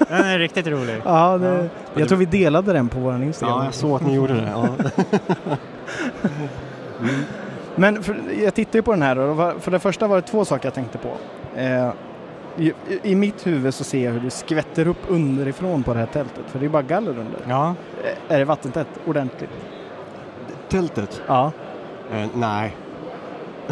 [0.08, 1.02] Den är riktigt rolig.
[1.04, 3.58] Ja, det, jag tror vi delade den på vår Instagram.
[3.58, 4.48] Ja, jag såg att ni gjorde det.
[4.54, 4.68] Ja.
[7.76, 10.44] Men för, jag tittar ju på den här och för det första var det två
[10.44, 11.08] saker jag tänkte på.
[11.56, 11.90] Eh,
[12.56, 12.72] i,
[13.02, 16.44] I mitt huvud så ser jag hur det skvätter upp underifrån på det här tältet,
[16.46, 17.40] för det är bara galler under.
[17.48, 17.74] Ja,
[18.04, 19.50] Eh, Är det vattentätt ordentligt?
[20.68, 21.22] Tältet?
[21.26, 21.52] Ja.
[22.14, 22.76] Eh, nej.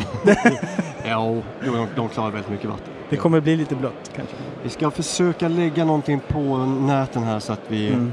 [1.05, 1.35] ja,
[1.65, 2.93] de, de klarar väldigt mycket vatten.
[3.11, 4.35] Det kommer bli lite blött kanske.
[4.63, 8.13] Vi ska försöka lägga någonting på näten här så att vi Mm.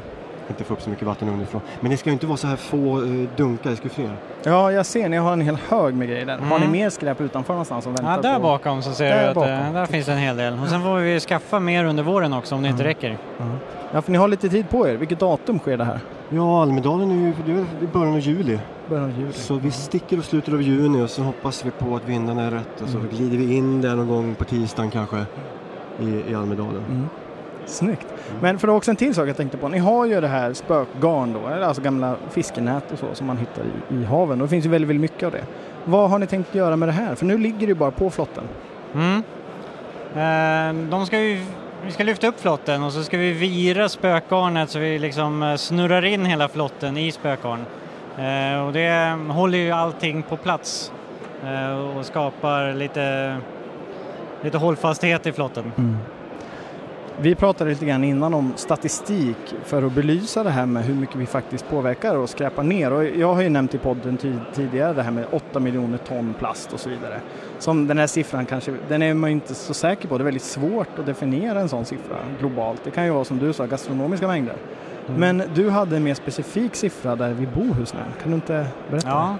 [0.50, 1.62] inte får upp så mycket vatten underifrån.
[1.80, 4.12] Men det ska ju inte vara så här få eh, dunkar, det ska ju fler.
[4.44, 6.38] Ja, jag ser, ni har en hel hög med grejer där.
[6.38, 6.72] Har ni Mm.
[6.72, 8.42] mer skräp utanför någonstans som väntar ja där på?
[8.42, 9.50] bakom så ser Där du att bakom.
[9.52, 10.60] eh, där finns en hel del.
[10.64, 12.88] Och sen får vi skaffa mer under våren också om det inte Mm.
[12.96, 13.18] räcker.
[13.94, 14.94] Ja, för ni har lite tid på er.
[14.96, 16.00] Vilket datum sker det här?
[16.30, 18.60] Ja, Almedalen är ju det är väl i början av juli.
[18.90, 19.34] Början av juli.
[19.34, 22.52] Så vi sticker och slutet av juni och så hoppas vi på att vindarna är
[22.52, 23.10] rätt och så Mm.
[23.10, 25.26] glider vi in där någon gång på tisdagen kanske
[26.00, 26.84] i, i Almedalen.
[26.90, 27.08] Mm.
[27.66, 28.08] Snyggt.
[28.42, 29.68] Men för det var också en till sak jag tänkte på.
[29.68, 33.38] Ni har ju det här spökgarn då, eller alltså gamla fiskenät och så som man
[33.38, 34.42] hittar i, i haven.
[34.42, 35.44] Och det finns ju väldigt, väldigt mycket av det.
[35.86, 37.16] Vad har ni tänkt göra med det här?
[37.16, 38.44] För nu ligger det ju bara på flotten.
[38.94, 39.24] Mm.
[40.16, 41.46] Eh, de ska ju,
[41.86, 45.56] vi ska lyfta upp flotten och så ska vi vira spökgarnet så vi liksom eh,
[45.56, 47.66] snurrar in hela flotten i spökgarn.
[48.18, 50.92] Eh, och det håller ju allting på plats
[51.44, 53.38] eh, och skapar lite,
[54.42, 55.72] lite hållfasthet i flotten.
[55.78, 55.98] Mm.
[57.22, 61.16] Vi pratade lite grann innan om statistik för att belysa det här med hur mycket
[61.16, 62.94] vi faktiskt påverkar och skräpar ner.
[62.94, 64.18] Och jag har ju nämnt i podden
[64.54, 67.20] tidigare det här med 8 miljoner ton plast och så vidare.
[67.60, 70.18] Som den här siffran kanske, den är man ju inte så säker på.
[70.18, 72.82] Det är väldigt svårt att definiera en sån siffra globalt.
[72.84, 74.56] Det kan ju vara som du sa, gastronomiska mängder.
[75.08, 78.06] Men du hade en mer specifik siffra där vid Bohuslän.
[78.22, 79.08] Kan du inte berätta?
[79.08, 79.36] Ja,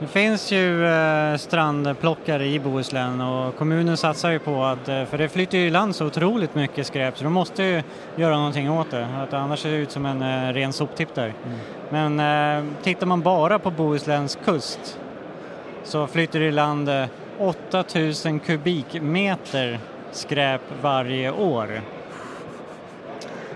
[0.00, 5.18] det finns ju eh, strandplockare i Bohuslän och kommunen satsar ju på att, eh, för
[5.18, 7.82] det flyter ju i land så otroligt mycket skräp så de måste ju
[8.16, 11.34] göra någonting åt det, att annars ser det ut som en eh, ren soptipp där.
[11.90, 14.98] Men eh, tittar man bara på Bohusläns kust
[15.84, 17.06] så flyter det i land eh,
[17.38, 19.78] 8000 kubikmeter
[20.12, 21.80] skräp varje år.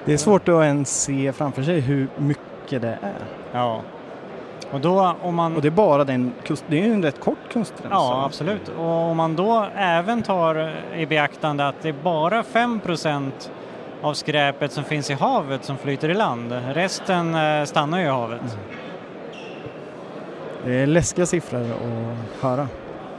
[0.09, 3.24] Det är svårt att ens se framför sig hur mycket det är.
[3.52, 3.82] Ja.
[4.70, 5.56] Och då om man...
[5.56, 7.90] Och det är bara den kust, det är ju en rätt kort kustgräns.
[7.90, 8.68] Ja, absolut.
[8.68, 13.30] Och om man då även tar i beaktande att det är bara 5%
[14.02, 16.52] av skräpet som finns i havet som flyter i land.
[16.72, 18.59] Resten eh, stannar ju i havet.
[20.64, 22.68] Det är läskiga siffror att höra.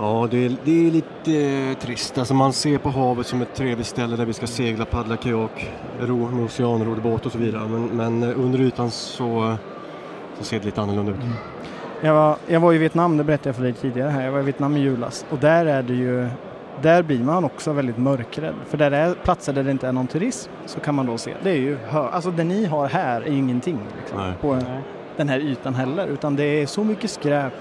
[0.02, 2.18] Ja, det är, det är lite eh, trist.
[2.18, 5.72] Alltså man ser på havet som ett trevligt ställe där vi ska segla, paddla kajak,
[6.02, 7.68] ro med oceanroddbåt och så vidare.
[7.68, 9.56] Men, men eh, under ytan så,
[10.38, 11.18] så ser det lite annorlunda ut.
[12.02, 14.26] Jag var, jag var i Vietnam, det berättade jag för dig tidigare här.
[14.26, 16.28] Jag var i Vietnam i julas och där är det ju
[16.82, 18.54] där blir man också väldigt mörkrädd.
[18.68, 21.18] För där det är platser där det inte är någon turism så kan man då
[21.18, 24.34] se, det är ju, hö- alltså det ni har här är ju ingenting liksom, Nej.
[24.42, 24.58] på
[25.18, 26.08] den här ytan heller.
[26.08, 27.54] Utan det är så mycket skräp.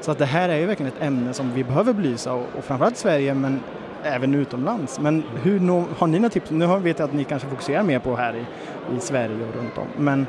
[0.00, 2.64] Så att det här är ju verkligen ett ämne som vi behöver belysa och, och
[2.64, 3.60] framförallt i Sverige men
[4.02, 5.00] även utomlands.
[5.00, 5.60] Men hur
[5.98, 6.50] har ni några tips?
[6.50, 8.40] Nu vet jag att ni kanske fokuserar mer på här i,
[8.96, 10.04] i Sverige och runt om.
[10.04, 10.26] Men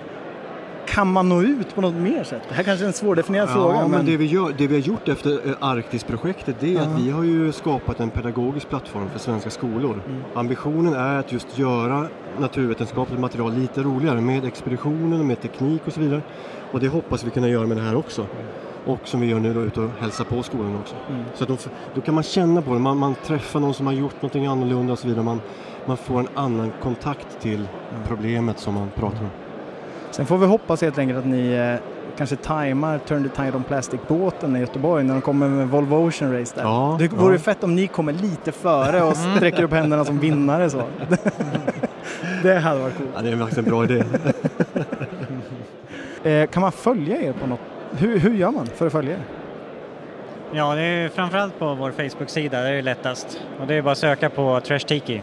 [0.88, 2.42] kan man nå ut på något mer sätt?
[2.50, 3.82] Det här kanske är en svårdefinierad Ja, fråga.
[3.82, 6.82] men, Men, det, vi gör, det vi har gjort efter eh, Arktisprojektet det är Ja.
[6.82, 10.02] att vi har ju skapat en pedagogisk plattform för svenska skolor.
[10.08, 10.22] Mm.
[10.34, 12.08] Ambitionen är att just göra
[12.40, 16.22] naturvetenskapligt material lite roligare med expeditionen, med teknik och så vidare.
[16.72, 18.26] Och det hoppas vi kunna göra med det här också.
[18.86, 20.96] Och som vi gör nu då, ute och hälsa på skolan också.
[21.10, 21.24] Mm.
[21.36, 23.86] Så att de, f- då kan man känna på det, man, man träffar någon som
[23.86, 25.24] har gjort någonting annorlunda och så vidare.
[25.24, 25.42] Man,
[25.86, 27.68] man får en annan kontakt till
[28.08, 29.30] problemet som man pratar om.
[30.12, 31.76] Sen får vi hoppas helt enkelt att ni eh,
[32.18, 36.34] kanske tajmar Turn the Tide on Plastic-båten i Göteborg när de kommer med Volvo Ocean
[36.40, 36.64] Race där.
[36.64, 37.40] Ja, det vore ja.
[37.40, 40.84] fett om ni kommer lite före och sträcker upp händerna som vinnare så.
[42.44, 43.10] det hade varit coolt.
[43.16, 44.04] Ja, det är faktiskt en bra idé.
[46.24, 47.60] Eh, kan man följa er på något?
[47.98, 49.24] Hur, hur gör man för att följa er?
[50.54, 53.42] Ja, det är framförallt på vår Facebook-sida, det är lättast.
[53.60, 55.22] Och det är bara att söka på Trash Tiki.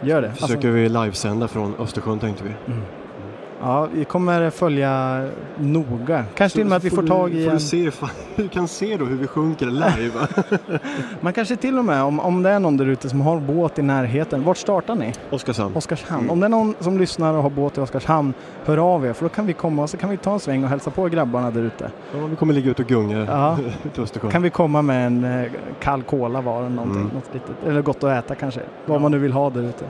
[0.00, 0.28] Gör det.
[0.28, 2.50] Alltså, Försöker vi livesända från Östersjön tänkte vi.
[3.62, 5.24] Ja, vi kommer följa
[5.56, 6.24] noga.
[6.34, 7.56] Kanske till och med att vi får tag i får en...
[7.56, 10.12] du, se, fan, du kan se då hur vi sjunker live.
[11.20, 13.78] Man kanske till och med, om, om det är någon där ute som har båt
[13.78, 14.44] i närheten.
[14.44, 15.12] Vart startar ni?
[15.30, 15.76] Oskarshamn.
[15.76, 16.30] Oskarshamn.
[16.30, 18.34] Om det är någon som lyssnar och har båt i Oskarshamn,
[18.64, 20.64] hör av er för då kan vi komma och så kan vi ta en sväng
[20.64, 21.90] och hälsa på grabbarna där ute.
[22.14, 23.58] Ja, vi kommer ligga ute och gunga Ja.
[24.02, 24.30] Östersjön.
[24.30, 25.50] Kan vi komma med en eh,
[25.80, 27.14] kall cola var eller någonting, Mm.
[27.14, 29.84] något litet, eller gott att äta kanske, vad man nu vill ha där ute.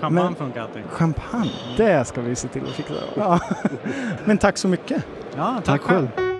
[0.00, 0.82] Champagne Men- funkar alltid.
[0.90, 2.94] Champagne, det ska vi se till att fixa.
[3.16, 3.40] Ja.
[4.24, 5.04] Men tack så mycket.
[5.36, 6.08] Ja, tack, Tack själv.
[6.16, 6.35] Karl,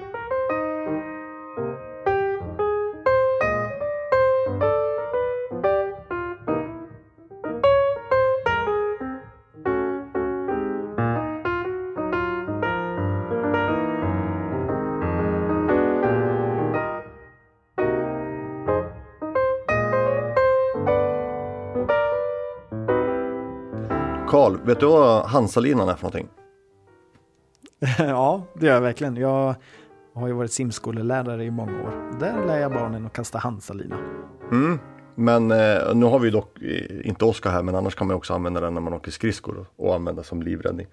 [24.66, 26.28] vet du vad Hansalinan är för någonting?
[27.98, 29.16] ja, det gör jag verkligen.
[29.16, 29.54] Jag
[30.14, 32.18] har ju varit simskolelärare i många år.
[32.20, 33.96] Där lär jag barnen att kasta Hansalina.
[34.50, 34.78] Mm.
[35.14, 38.34] Men eh, nu har vi dock eh, inte Oskar här, men annars kan man också
[38.34, 40.86] använda den när man åker skridskor och, och använda som livräddning.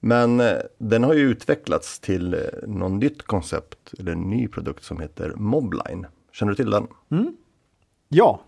[0.00, 4.84] Men eh, den har ju utvecklats till eh, någon nytt koncept, eller en ny produkt
[4.84, 6.06] som heter Mobline.
[6.32, 6.86] Känner du till den?
[8.08, 8.40] Ja,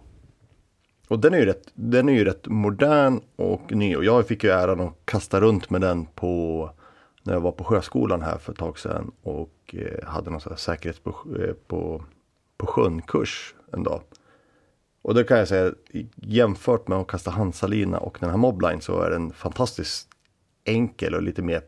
[1.09, 4.45] och den är ju rätt, den är ju rätt modern och ny och jag fick
[4.45, 6.71] ju äran att kasta runt med den på
[7.23, 10.53] när jag var på sjöskolan här för ett tag sedan och eh, hade någon sån
[10.53, 12.05] här säkerhets på, eh, på,
[12.57, 14.01] på sjön-kurs en dag.
[15.03, 15.73] Och det kan jag säga,
[16.15, 20.09] jämfört med att kasta handsalina och den här Mobline så är den fantastiskt
[20.65, 21.63] enkel och lite mer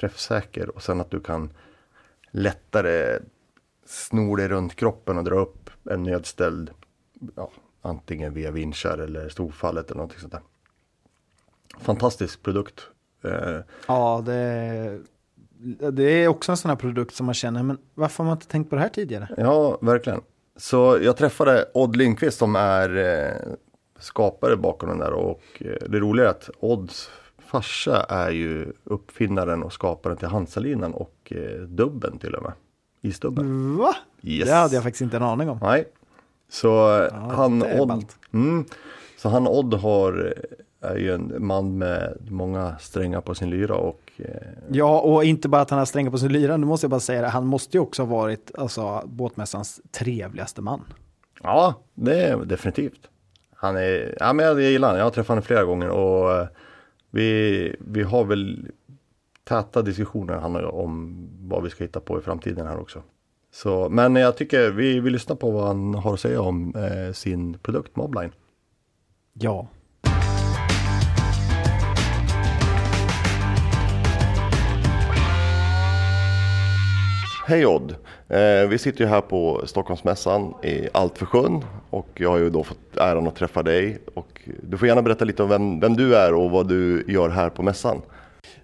[0.00, 1.50] träffsäker och sen att du kan
[2.30, 3.18] lättare
[3.86, 6.70] sno dig runt kroppen och dra upp en nödställd
[7.36, 7.50] ja,
[7.84, 10.42] antingen via vinschar eller storfallet eller någonting sånt där.
[11.78, 12.88] Fantastisk produkt.
[13.24, 15.00] Eh, ja det,
[15.92, 18.48] det är också en sån här produkt som man känner, men varför har man inte
[18.48, 19.28] tänkt på det här tidigare?
[19.36, 20.20] ja, verkligen.
[20.56, 23.52] Så jag träffade Odd Lindqvist som är eh,
[23.98, 29.62] skapare bakom den där och eh, det roliga är att Odds farsa är ju uppfinnaren
[29.62, 31.32] och skaparen till Hansalinan och
[31.68, 32.52] dubben till och med.
[33.00, 33.76] Isdubben.
[33.76, 33.96] Va?
[34.22, 34.48] Yes.
[34.48, 35.58] Det hade jag faktiskt inte en aning om.
[35.62, 35.84] Nej.
[36.48, 38.64] Så eh, Ja, han Odd, mm,
[39.16, 40.32] så han Odd har,
[40.80, 44.24] eh, är ju en man med många strängar på sin lyra och eh,
[44.70, 47.00] Ja, och inte bara att han har strängar på sin lyra, nu måste jag bara
[47.00, 50.80] säga det, han måste ju också ha varit alltså, båtmässans trevligaste man.
[51.42, 53.08] Ja, det är definitivt.
[53.54, 54.98] Han är, ja men jag gillar honom.
[54.98, 56.46] Jag har träffat honom flera gånger och eh,
[57.10, 58.68] vi, vi har väl
[59.44, 63.02] täta diskussioner han om vad vi ska hitta på i framtiden här också.
[63.54, 67.12] Så, men jag tycker vi, vi lyssnar på vad han har att säga om eh,
[67.12, 68.32] sin produkt Mobline.
[69.32, 69.68] Ja.
[77.46, 77.94] Hej Odd!
[78.28, 82.50] Eh, vi sitter ju här på Stockholmsmässan i Allt för sjön och jag har ju
[82.50, 85.96] då fått äran att träffa dig och du får gärna berätta lite om vem, vem
[85.96, 88.02] du är och vad du gör här på mässan.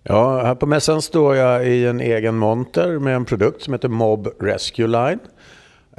[0.03, 3.89] Ja, här på mässan står jag i en egen monter med en produkt som heter
[3.89, 5.19] Mob Rescue Line.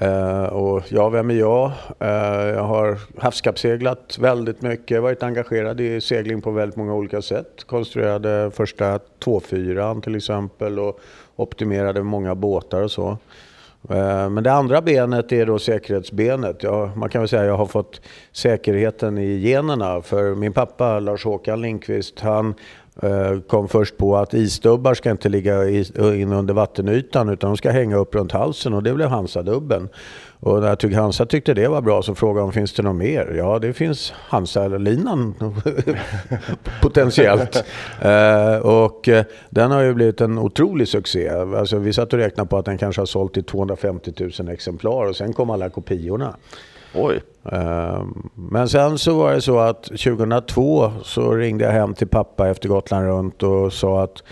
[0.02, 1.72] Uh, och ja, vem är jag?
[2.02, 2.08] Uh,
[2.56, 7.64] jag har havskappseglat väldigt mycket, varit engagerad i segling på väldigt många olika sätt.
[7.66, 11.00] Konstruerade första 2.4 till exempel och
[11.36, 13.18] optimerade många båtar och så.
[13.92, 16.64] Uh, men det andra benet är då säkerhetsbenet.
[16.64, 20.02] Ja, man kan väl säga att jag har fått säkerheten i generna.
[20.02, 22.54] För min pappa Lars-Håkan Lindqvist, han
[23.04, 27.72] Eh, kom först på att isdubbar ska inte ligga in under vattenytan utan de ska
[27.72, 29.90] hänga upp runt halsen och det blev Hansadubben.
[30.40, 33.34] Och när Tugg Hansa tyckte det var bra så frågade han finns det något mer?
[33.38, 35.36] Ja, det finns Hansa-linan
[36.82, 37.64] potentiellt.
[38.02, 41.30] eh, och eh, den har ju blivit en otrolig succé.
[41.30, 45.06] Alltså, vi satt och räknade på att den kanske har sålt i 250 000 exemplar
[45.06, 46.36] och sen kom alla kopiorna.
[46.94, 47.22] Oj.
[47.52, 52.50] Ehm, men sen så var det så att 2002 så ringde jag hem till pappa
[52.50, 54.24] efter Gotland runt och sa att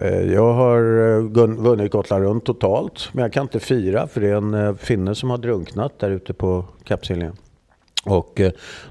[0.00, 1.22] eh, jag har eh,
[1.62, 5.14] vunnit Gotland runt totalt, men jag kan inte fira för det är en eh, finne
[5.14, 7.36] som har drunknat där ute på kappseglingen.
[8.04, 8.40] Och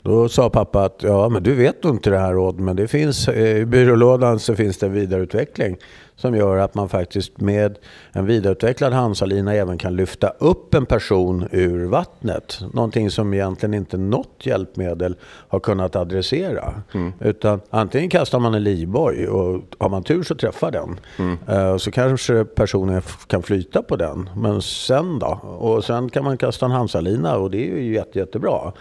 [0.03, 3.27] då sa pappa att ja, men du vet inte det här Odd, men det finns,
[3.27, 5.77] i byrålådan så finns det en vidareutveckling
[6.19, 7.77] som gör att man faktiskt med
[8.11, 12.59] en vidareutvecklad handsalina även kan lyfta upp en person ur vattnet.
[12.73, 16.73] Någonting som egentligen inte något hjälpmedel har kunnat adressera.
[16.93, 17.13] Mm.
[17.19, 20.99] Utan antingen kastar man en livboj och har man tur så träffar den.
[21.17, 21.37] Mm.
[21.49, 24.29] Uh, så kanske personen kan flyta på den.
[24.35, 25.39] Men sen då?
[25.59, 28.71] Och sen kan man kasta en handsalina och det är ju jätte, jättebra.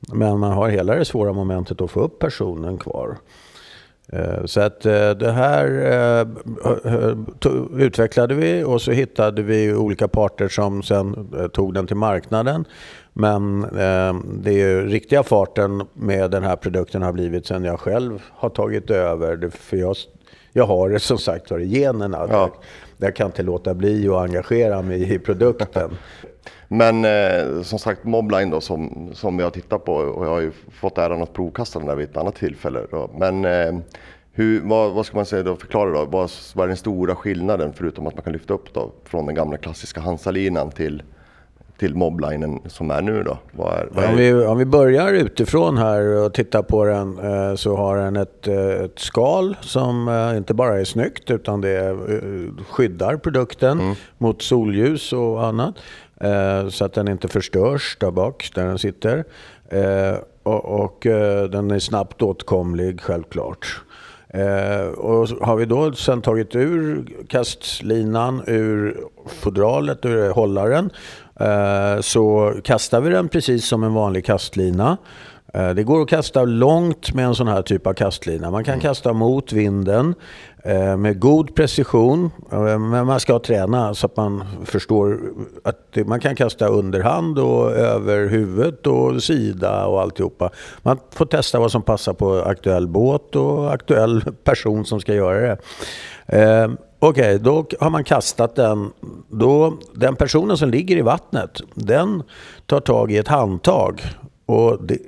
[0.00, 3.16] Men man har hela det svåra momentet att få upp personen kvar.
[4.12, 5.66] Eh, så att eh, det här
[6.20, 6.26] eh,
[7.78, 12.64] utvecklade vi och så hittade vi olika parter som sen tog den till marknaden.
[13.12, 13.60] Men
[14.42, 18.90] det är riktiga farten med den här produkten har blivit sen jag själv har tagit
[18.90, 19.50] över.
[19.50, 19.96] För jag,
[20.52, 22.26] jag har det som sagt var i generna.
[22.30, 22.50] Ja.
[22.96, 25.90] Jag kan inte låta bli att engagera mig i produkten.
[26.68, 30.52] Men eh, som sagt Mobline då som, som jag tittar på och jag har ju
[30.80, 32.80] fått äran att provkasta den där vid ett annat tillfälle.
[32.90, 33.10] Då.
[33.16, 33.78] Men eh,
[34.32, 36.04] hur, vad, vad, ska man säga då, förklara då?
[36.04, 39.34] Vad, vad är den stora skillnaden förutom att man kan lyfta upp då från den
[39.34, 41.02] gamla klassiska Hansa-linan till
[41.78, 43.38] till moblinen som är nu då?
[43.52, 44.08] Vad är, vad är...
[44.08, 48.16] Om, vi, om vi börjar utifrån här och tittar på den eh, så har den
[48.16, 51.96] ett, eh, ett skal som eh, inte bara är snyggt utan det
[52.68, 53.94] skyddar produkten mm.
[54.18, 55.74] mot solljus och annat.
[56.70, 59.24] Så att den inte förstörs där bak där den sitter.
[60.42, 60.98] Och, och
[61.50, 63.82] den är snabbt åtkomlig självklart.
[64.34, 68.96] Eh, och har vi då sen tagit ur kastlinan ur
[69.26, 70.90] fodralet, ur hållaren,
[71.40, 74.96] eh, så kastar vi den precis som en vanlig kastlina.
[75.54, 78.50] Eh, det går att kasta långt med en sån här typ av kastlina.
[78.50, 78.82] Man kan mm.
[78.82, 80.14] kasta mot vinden
[80.57, 82.30] eh, Eh, med god precision.
[82.52, 85.20] Eh, men man ska träna så att man förstår
[85.64, 90.50] att man kan kasta underhand och över huvudet och sida och alltihopa.
[90.82, 95.40] Man får testa vad som passar på aktuell båt och aktuell person som ska göra
[95.40, 95.58] det.
[96.26, 98.90] Eh, okej, okay, då har man kastat den.
[99.30, 102.22] Då, den personen som ligger i vattnet, den
[102.66, 104.02] tar tag i ett handtag.
[104.46, 104.98] Och det,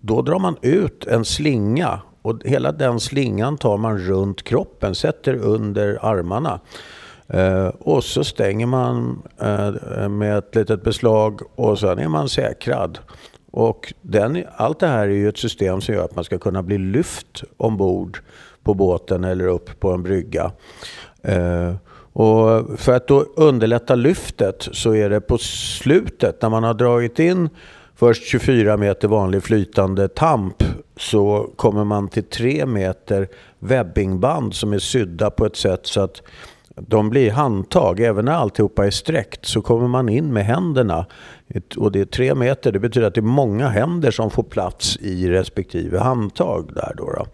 [0.00, 5.34] då drar man ut en slinga och hela den slingan tar man runt kroppen, sätter
[5.34, 6.60] under armarna.
[7.28, 12.98] Eh, och så stänger man eh, med ett litet beslag och sen är man säkrad.
[13.50, 16.62] Och den, allt det här är ju ett system som gör att man ska kunna
[16.62, 18.18] bli lyft ombord
[18.62, 20.52] på båten eller upp på en brygga.
[21.22, 21.74] Eh,
[22.12, 27.18] och för att då underlätta lyftet så är det på slutet när man har dragit
[27.18, 27.48] in
[27.96, 30.62] först 24 meter vanlig flytande tamp
[30.96, 33.28] så kommer man till 3 meter
[33.58, 36.22] webbingband som är sydda på ett sätt så att
[36.76, 38.00] de blir handtag.
[38.00, 41.06] Även när alltihopa är sträckt så kommer man in med händerna.
[41.76, 44.96] Och det är tre meter, det betyder att det är många händer som får plats
[44.96, 46.70] i respektive handtag.
[46.74, 47.26] Där då, då.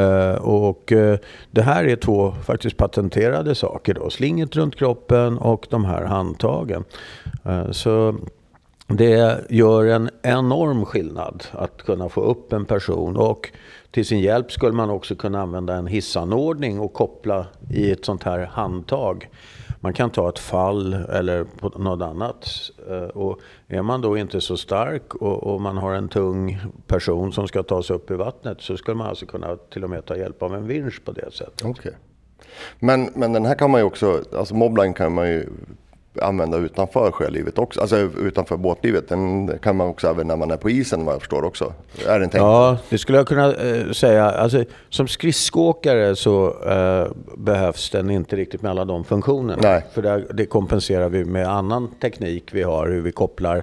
[0.00, 1.18] Eh, och eh,
[1.50, 3.94] det här är två faktiskt patenterade saker.
[3.94, 4.10] Då.
[4.10, 6.84] Slinget runt kroppen och de här handtagen.
[7.44, 8.14] Eh, så
[8.86, 13.16] det gör en enorm skillnad att kunna få upp en person.
[13.16, 13.50] Och
[13.90, 18.22] till sin hjälp skulle man också kunna använda en hissanordning och koppla i ett sånt
[18.22, 19.28] här handtag.
[19.80, 21.46] Man kan ta ett fall eller
[21.78, 22.48] något annat.
[22.90, 27.32] Eh, och är man då inte så stark och, och, man har en tung person
[27.32, 30.04] som ska ta sig upp i vattnet så skulle man alltså kunna till och med
[30.04, 31.64] ta hjälp av en vinsch på det sättet.
[31.64, 31.92] Okay.
[32.78, 35.48] Men, men den här kan man ju också, alltså Mobline kan man ju
[36.20, 39.08] använda utanför sjölivet också, alltså utanför båtlivet.
[39.08, 41.72] Den kan man också även när man är på isen vad jag förstår också.
[42.06, 42.42] Är den tänkt?
[42.42, 44.30] Ja, det skulle jag kunna eh, säga.
[44.30, 47.06] Alltså, som skridskoåkare så eh,
[47.36, 49.62] behövs den inte riktigt med alla de funktionerna.
[49.62, 49.84] Nej.
[49.94, 53.62] För det, det kompenserar vi med annan teknik vi har, hur vi kopplar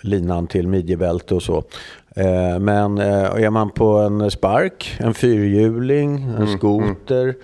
[0.00, 1.64] linan till midjebälte och så.
[2.16, 7.34] Eh, men eh, är man på en spark, en fyrhjuling, en Mm, skoter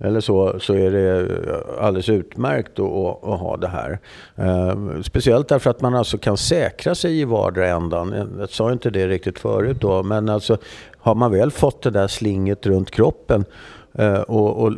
[0.00, 1.28] eller så, så är det
[1.80, 3.98] alldeles utmärkt att, att, att ha det här.
[4.36, 8.14] Eh, speciellt därför att man alltså kan säkra sig i vardera ändan.
[8.38, 10.56] Jag sa inte det riktigt förut då, men alltså
[10.98, 13.44] har man väl fått det där slinget runt kroppen
[13.94, 14.72] eh, och, och,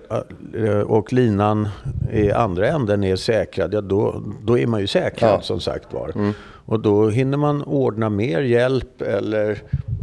[0.56, 1.68] eh, och linan
[2.12, 5.40] i andra änden är säkrad, ja då, då är man ju säkrad Ja.
[5.40, 6.34] som sagt var.
[6.66, 9.58] Och då hinner man ordna mer hjälp eller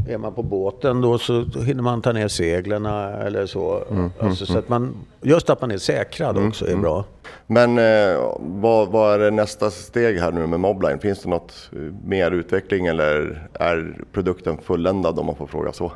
[0.09, 3.83] är man på båten då så hinner man ta ner seglarna eller så.
[4.19, 7.05] alltså, så att man, just att man är säkrad också är bra.
[7.47, 10.99] Men eh, vad, vad är det nästa steg här nu med Mobline?
[10.99, 15.91] Finns det något eh, mer utveckling eller är produkten fulländad om man får fråga så?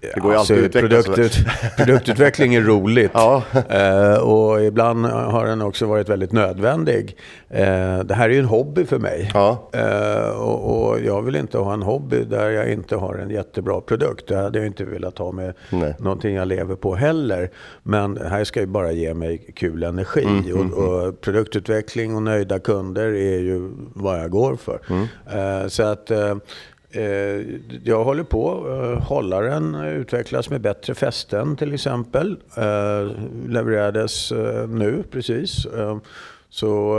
[0.00, 1.38] Det går ju alltid produktut,
[1.76, 3.10] produktutveckling är roligt.
[3.14, 3.42] Ja.
[3.68, 7.16] Eh, och ibland har den också varit väldigt nödvändig.
[7.48, 9.30] Eh, det här är ju en hobby för mig.
[9.34, 9.70] Ja.
[9.72, 13.80] Eh, och, och jag vill inte ha en hobby där jag inte har en jättebra
[13.80, 14.28] produkt.
[14.28, 15.94] Det hade jag inte velat ha med Nej.
[15.98, 17.50] någonting jag lever på heller.
[17.82, 20.24] Men här ska ju bara ge mig kul energi.
[20.24, 24.80] Mm, och, och produktutveckling och nöjda kunder är ju vad jag går för.
[24.90, 25.62] Mm.
[25.62, 26.34] Eh, så att Eh,
[27.84, 28.66] jag håller på.
[28.68, 32.36] Eh, hållaren utvecklas med bättre fästen till exempel.
[32.56, 33.10] Eh,
[33.48, 35.66] levererades eh, nu precis.
[35.66, 35.98] Eh,
[36.52, 36.98] så,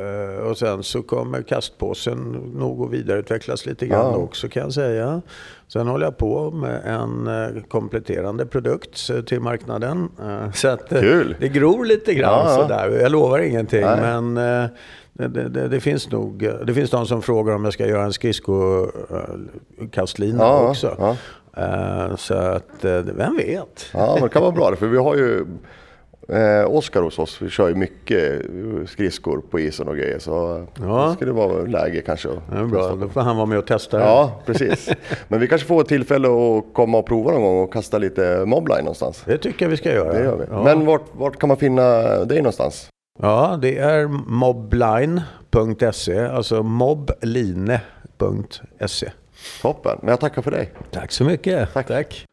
[0.00, 4.16] eh, och sen så kommer kastpåsen nog att vidareutvecklas lite grann Ja.
[4.16, 5.22] också kan jag säga.
[5.68, 10.08] Sen håller jag på med en eh, kompletterande produkt eh, till marknaden.
[10.22, 11.36] Eh, så att eh, Kul.
[11.40, 12.98] det gror lite grann Ja, sådär.
[13.02, 14.00] Jag lovar ingenting Nej.
[14.00, 14.70] men eh,
[15.18, 18.04] det, det, det, finns nog, eh, det finns de som frågar om jag ska göra
[18.04, 20.96] en skridskokastlina Ja, också.
[20.98, 21.16] ja.
[21.62, 23.86] Eh, så att, eh, vem vet?
[23.92, 25.46] Ja, men det kan vara bra för vi har ju
[26.28, 27.42] eh, Oskar hos oss.
[27.42, 28.42] Vi kör ju mycket
[28.86, 31.06] skridskor på isen och grejer så Ja.
[31.08, 32.28] det skulle vara läge kanske.
[32.28, 34.00] är bra, då får han vara med och testa.
[34.00, 34.88] Ja, precis.
[35.28, 38.44] Men vi kanske får ett tillfälle att komma och prova någon gång och kasta lite
[38.46, 39.22] mobline någonstans.
[39.26, 40.12] Det tycker jag vi ska göra.
[40.12, 40.44] Det gör vi.
[40.50, 40.62] Ja.
[40.64, 41.84] Men vart, vart kan man finna
[42.24, 42.88] dig någonstans?
[43.20, 45.06] Ja, det är mobline.se,
[46.26, 47.80] alltså mobline.se.
[49.62, 50.72] Toppen, men jag tackar för dig.
[50.90, 51.72] Tack så mycket.
[51.72, 51.86] Tack.
[51.86, 52.24] Tack.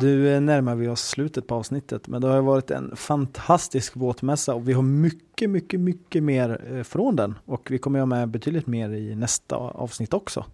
[0.00, 4.54] Du eh, närmar vi oss slutet på avsnittet, men det har varit en fantastisk båtmässa
[4.54, 8.28] och vi har mycket, mycket, mycket mer eh, från den och vi kommer ha med
[8.28, 10.44] betydligt mer i nästa avsnitt också.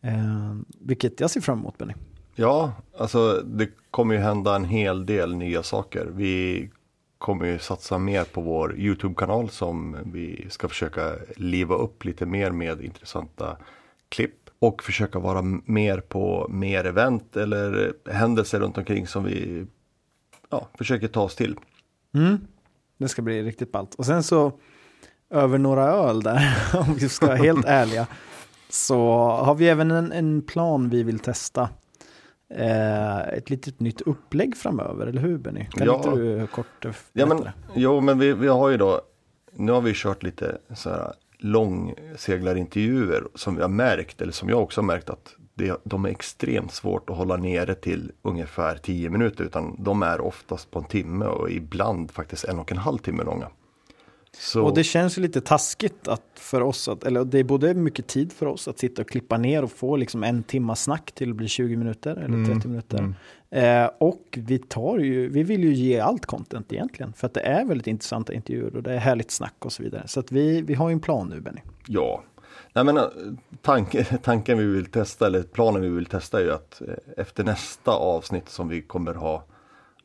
[0.00, 1.94] Eh, vilket jag ser fram emot Benny.
[2.34, 6.08] Ja, alltså det kommer ju hända en hel del nya saker.
[6.12, 6.70] Vi
[7.18, 12.50] kommer ju satsa mer på vår YouTube-kanal som vi ska försöka liva upp lite mer
[12.50, 13.56] med intressanta
[14.08, 14.38] klipp.
[14.58, 19.66] Och försöka vara mer på mer event eller händelser runt omkring som vi
[20.50, 21.56] ja, försöker ta oss till.
[22.14, 22.38] Mm.
[22.98, 23.94] Det ska bli riktigt ballt.
[23.94, 24.52] Och sen så
[25.30, 26.54] över några öl där,
[26.88, 28.06] om vi ska vara helt ärliga,
[28.68, 31.68] så har vi även en, en plan vi vill testa.
[32.56, 35.66] Eh, ett litet nytt upplägg framöver, eller hur Benny?
[35.70, 35.96] Kan Ja.
[35.96, 37.52] inte du kort eh, Ja, men, det?
[37.74, 39.00] jo, men vi, vi har ju då,
[39.52, 44.62] nu har vi kört lite så här långseglarintervjuer som vi har märkt, eller som jag
[44.62, 49.10] också har märkt att det, de är extremt svårt att hålla nere till ungefär 10
[49.10, 52.98] minuter, utan de är oftast på en timme och ibland faktiskt en och en halv
[52.98, 53.48] timme långa.
[54.38, 57.74] Så, Och det känns ju lite taskigt att för oss, att, eller det är både
[57.74, 61.12] mycket tid för oss att sitta och klippa ner och få liksom en timma snack
[61.12, 63.14] till att bli 20 minuter eller 30 minuter.
[63.50, 67.40] Eh, och vi tar ju, vi vill ju ge allt content egentligen, för att det
[67.40, 70.02] är väldigt intressanta intervjuer och det är härligt snack och så vidare.
[70.06, 71.60] Så att vi, vi har ju en plan nu Benny.
[71.86, 72.22] Ja,
[72.72, 73.04] Nej, men, äh,
[73.62, 77.44] tanke, tanken vi vill testa, eller planen vi vill testa är ju att eh, efter
[77.44, 79.44] nästa avsnitt som vi kommer ha,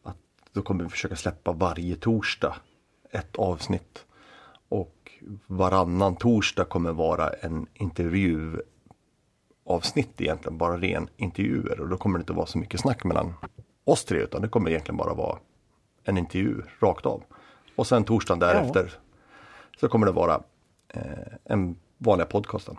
[0.04, 0.18] att
[0.54, 2.56] då kommer vi försöka släppa varje torsdag
[3.12, 4.06] ett avsnitt.
[5.48, 8.62] Varannan torsdag kommer vara en intervju
[9.66, 11.80] avsnitt egentligen, bara ren intervjuer.
[11.80, 13.34] Och då kommer det inte vara så mycket snack mellan
[13.84, 15.40] oss tre, utan det kommer egentligen bara vara
[16.04, 17.24] en intervju rakt av.
[17.76, 18.92] Och sen torsdagen därefter
[19.80, 20.42] så kommer det vara
[20.94, 21.02] eh,
[21.44, 22.78] en vanliga podcasten.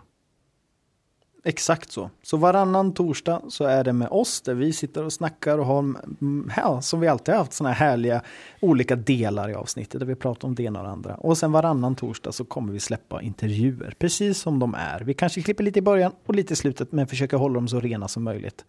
[1.43, 2.09] Exakt så.
[2.23, 5.79] Så varannan torsdag så är det med oss där vi sitter och snackar och har,
[5.79, 8.21] mm, ja, som vi alltid har haft, sådana här härliga
[8.59, 11.15] olika delar i avsnittet där vi pratar om det ena och det andra.
[11.15, 14.99] Och sen varannan torsdag så kommer vi släppa intervjuer, precis som de är.
[14.99, 17.79] Vi kanske klipper lite i början och lite i slutet, men försöker hålla dem så
[17.79, 18.65] rena som möjligt.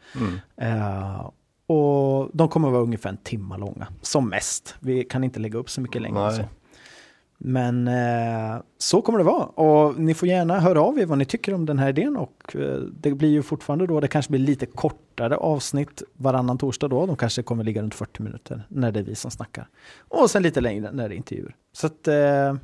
[0.57, 1.31] Eh,
[1.67, 4.75] Och de kommer vara ungefär en timme långa, som mest.
[4.81, 6.19] Vi kan inte lägga upp så mycket längre.
[6.21, 6.37] än Nej.
[6.37, 6.43] Så.
[7.43, 9.45] Men eh, så kommer det vara.
[9.45, 12.17] Och ni får gärna höra av er vad ni tycker om den här idén.
[12.17, 16.89] Och eh, det blir ju fortfarande då, det kanske blir lite kortare avsnitt varannan torsdag
[16.89, 17.07] då.
[17.07, 19.69] De kanske kommer ligga runt 40 minuter när det är vi som snackar.
[20.09, 21.55] Och sen lite längre när det är intervjuer.
[21.73, 22.55] Så att, eh,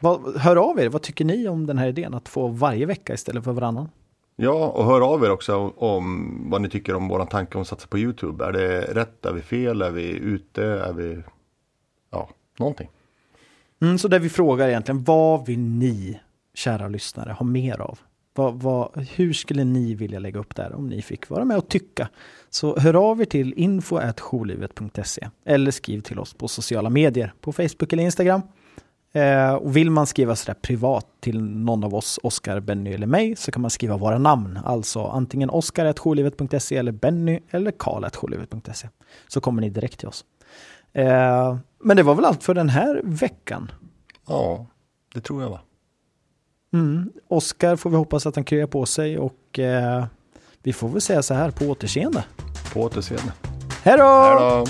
[0.00, 3.14] vad, hör av er, vad tycker ni om den här idén att få varje vecka
[3.14, 3.88] istället för varannan?
[4.36, 7.62] Ja, och hör av er också om, om vad ni tycker om våran tanke om
[7.62, 8.44] att satsa på YouTube.
[8.44, 9.26] Är det rätt?
[9.26, 9.82] Är vi fel?
[9.82, 10.64] Är vi ute?
[10.64, 11.22] Är vi...
[12.10, 12.88] Ja, någonting.
[13.82, 16.20] Mm, så där vi frågar egentligen, vad vill ni,
[16.54, 17.98] kära lyssnare, ha mer av?
[18.34, 21.68] Vad, vad, hur skulle ni vilja lägga upp där om ni fick vara med och
[21.68, 22.08] tycka?
[22.50, 27.92] Så hör av er till info.jourlivet.se eller skriv till oss på sociala medier, på Facebook
[27.92, 28.42] eller Instagram.
[29.12, 33.36] Eh, och vill man skriva sådär privat till någon av oss, Oskar, Benny eller mig,
[33.36, 34.58] så kan man skriva våra namn.
[34.64, 38.88] Alltså antingen oskar.jourlivet.se eller Benny eller karl.jourlivet.se.
[39.28, 40.24] Så kommer ni direkt till oss.
[40.92, 43.70] Eh, men det var väl allt för den här veckan.
[44.28, 44.66] Ja,
[45.14, 45.60] det tror jag va.
[46.72, 47.12] Mm.
[47.28, 50.04] Oskar får vi hoppas att han kryar på sig och eh,
[50.62, 52.24] vi får väl säga så här på återseende.
[52.72, 53.32] På återseende.
[53.82, 54.64] Hej då!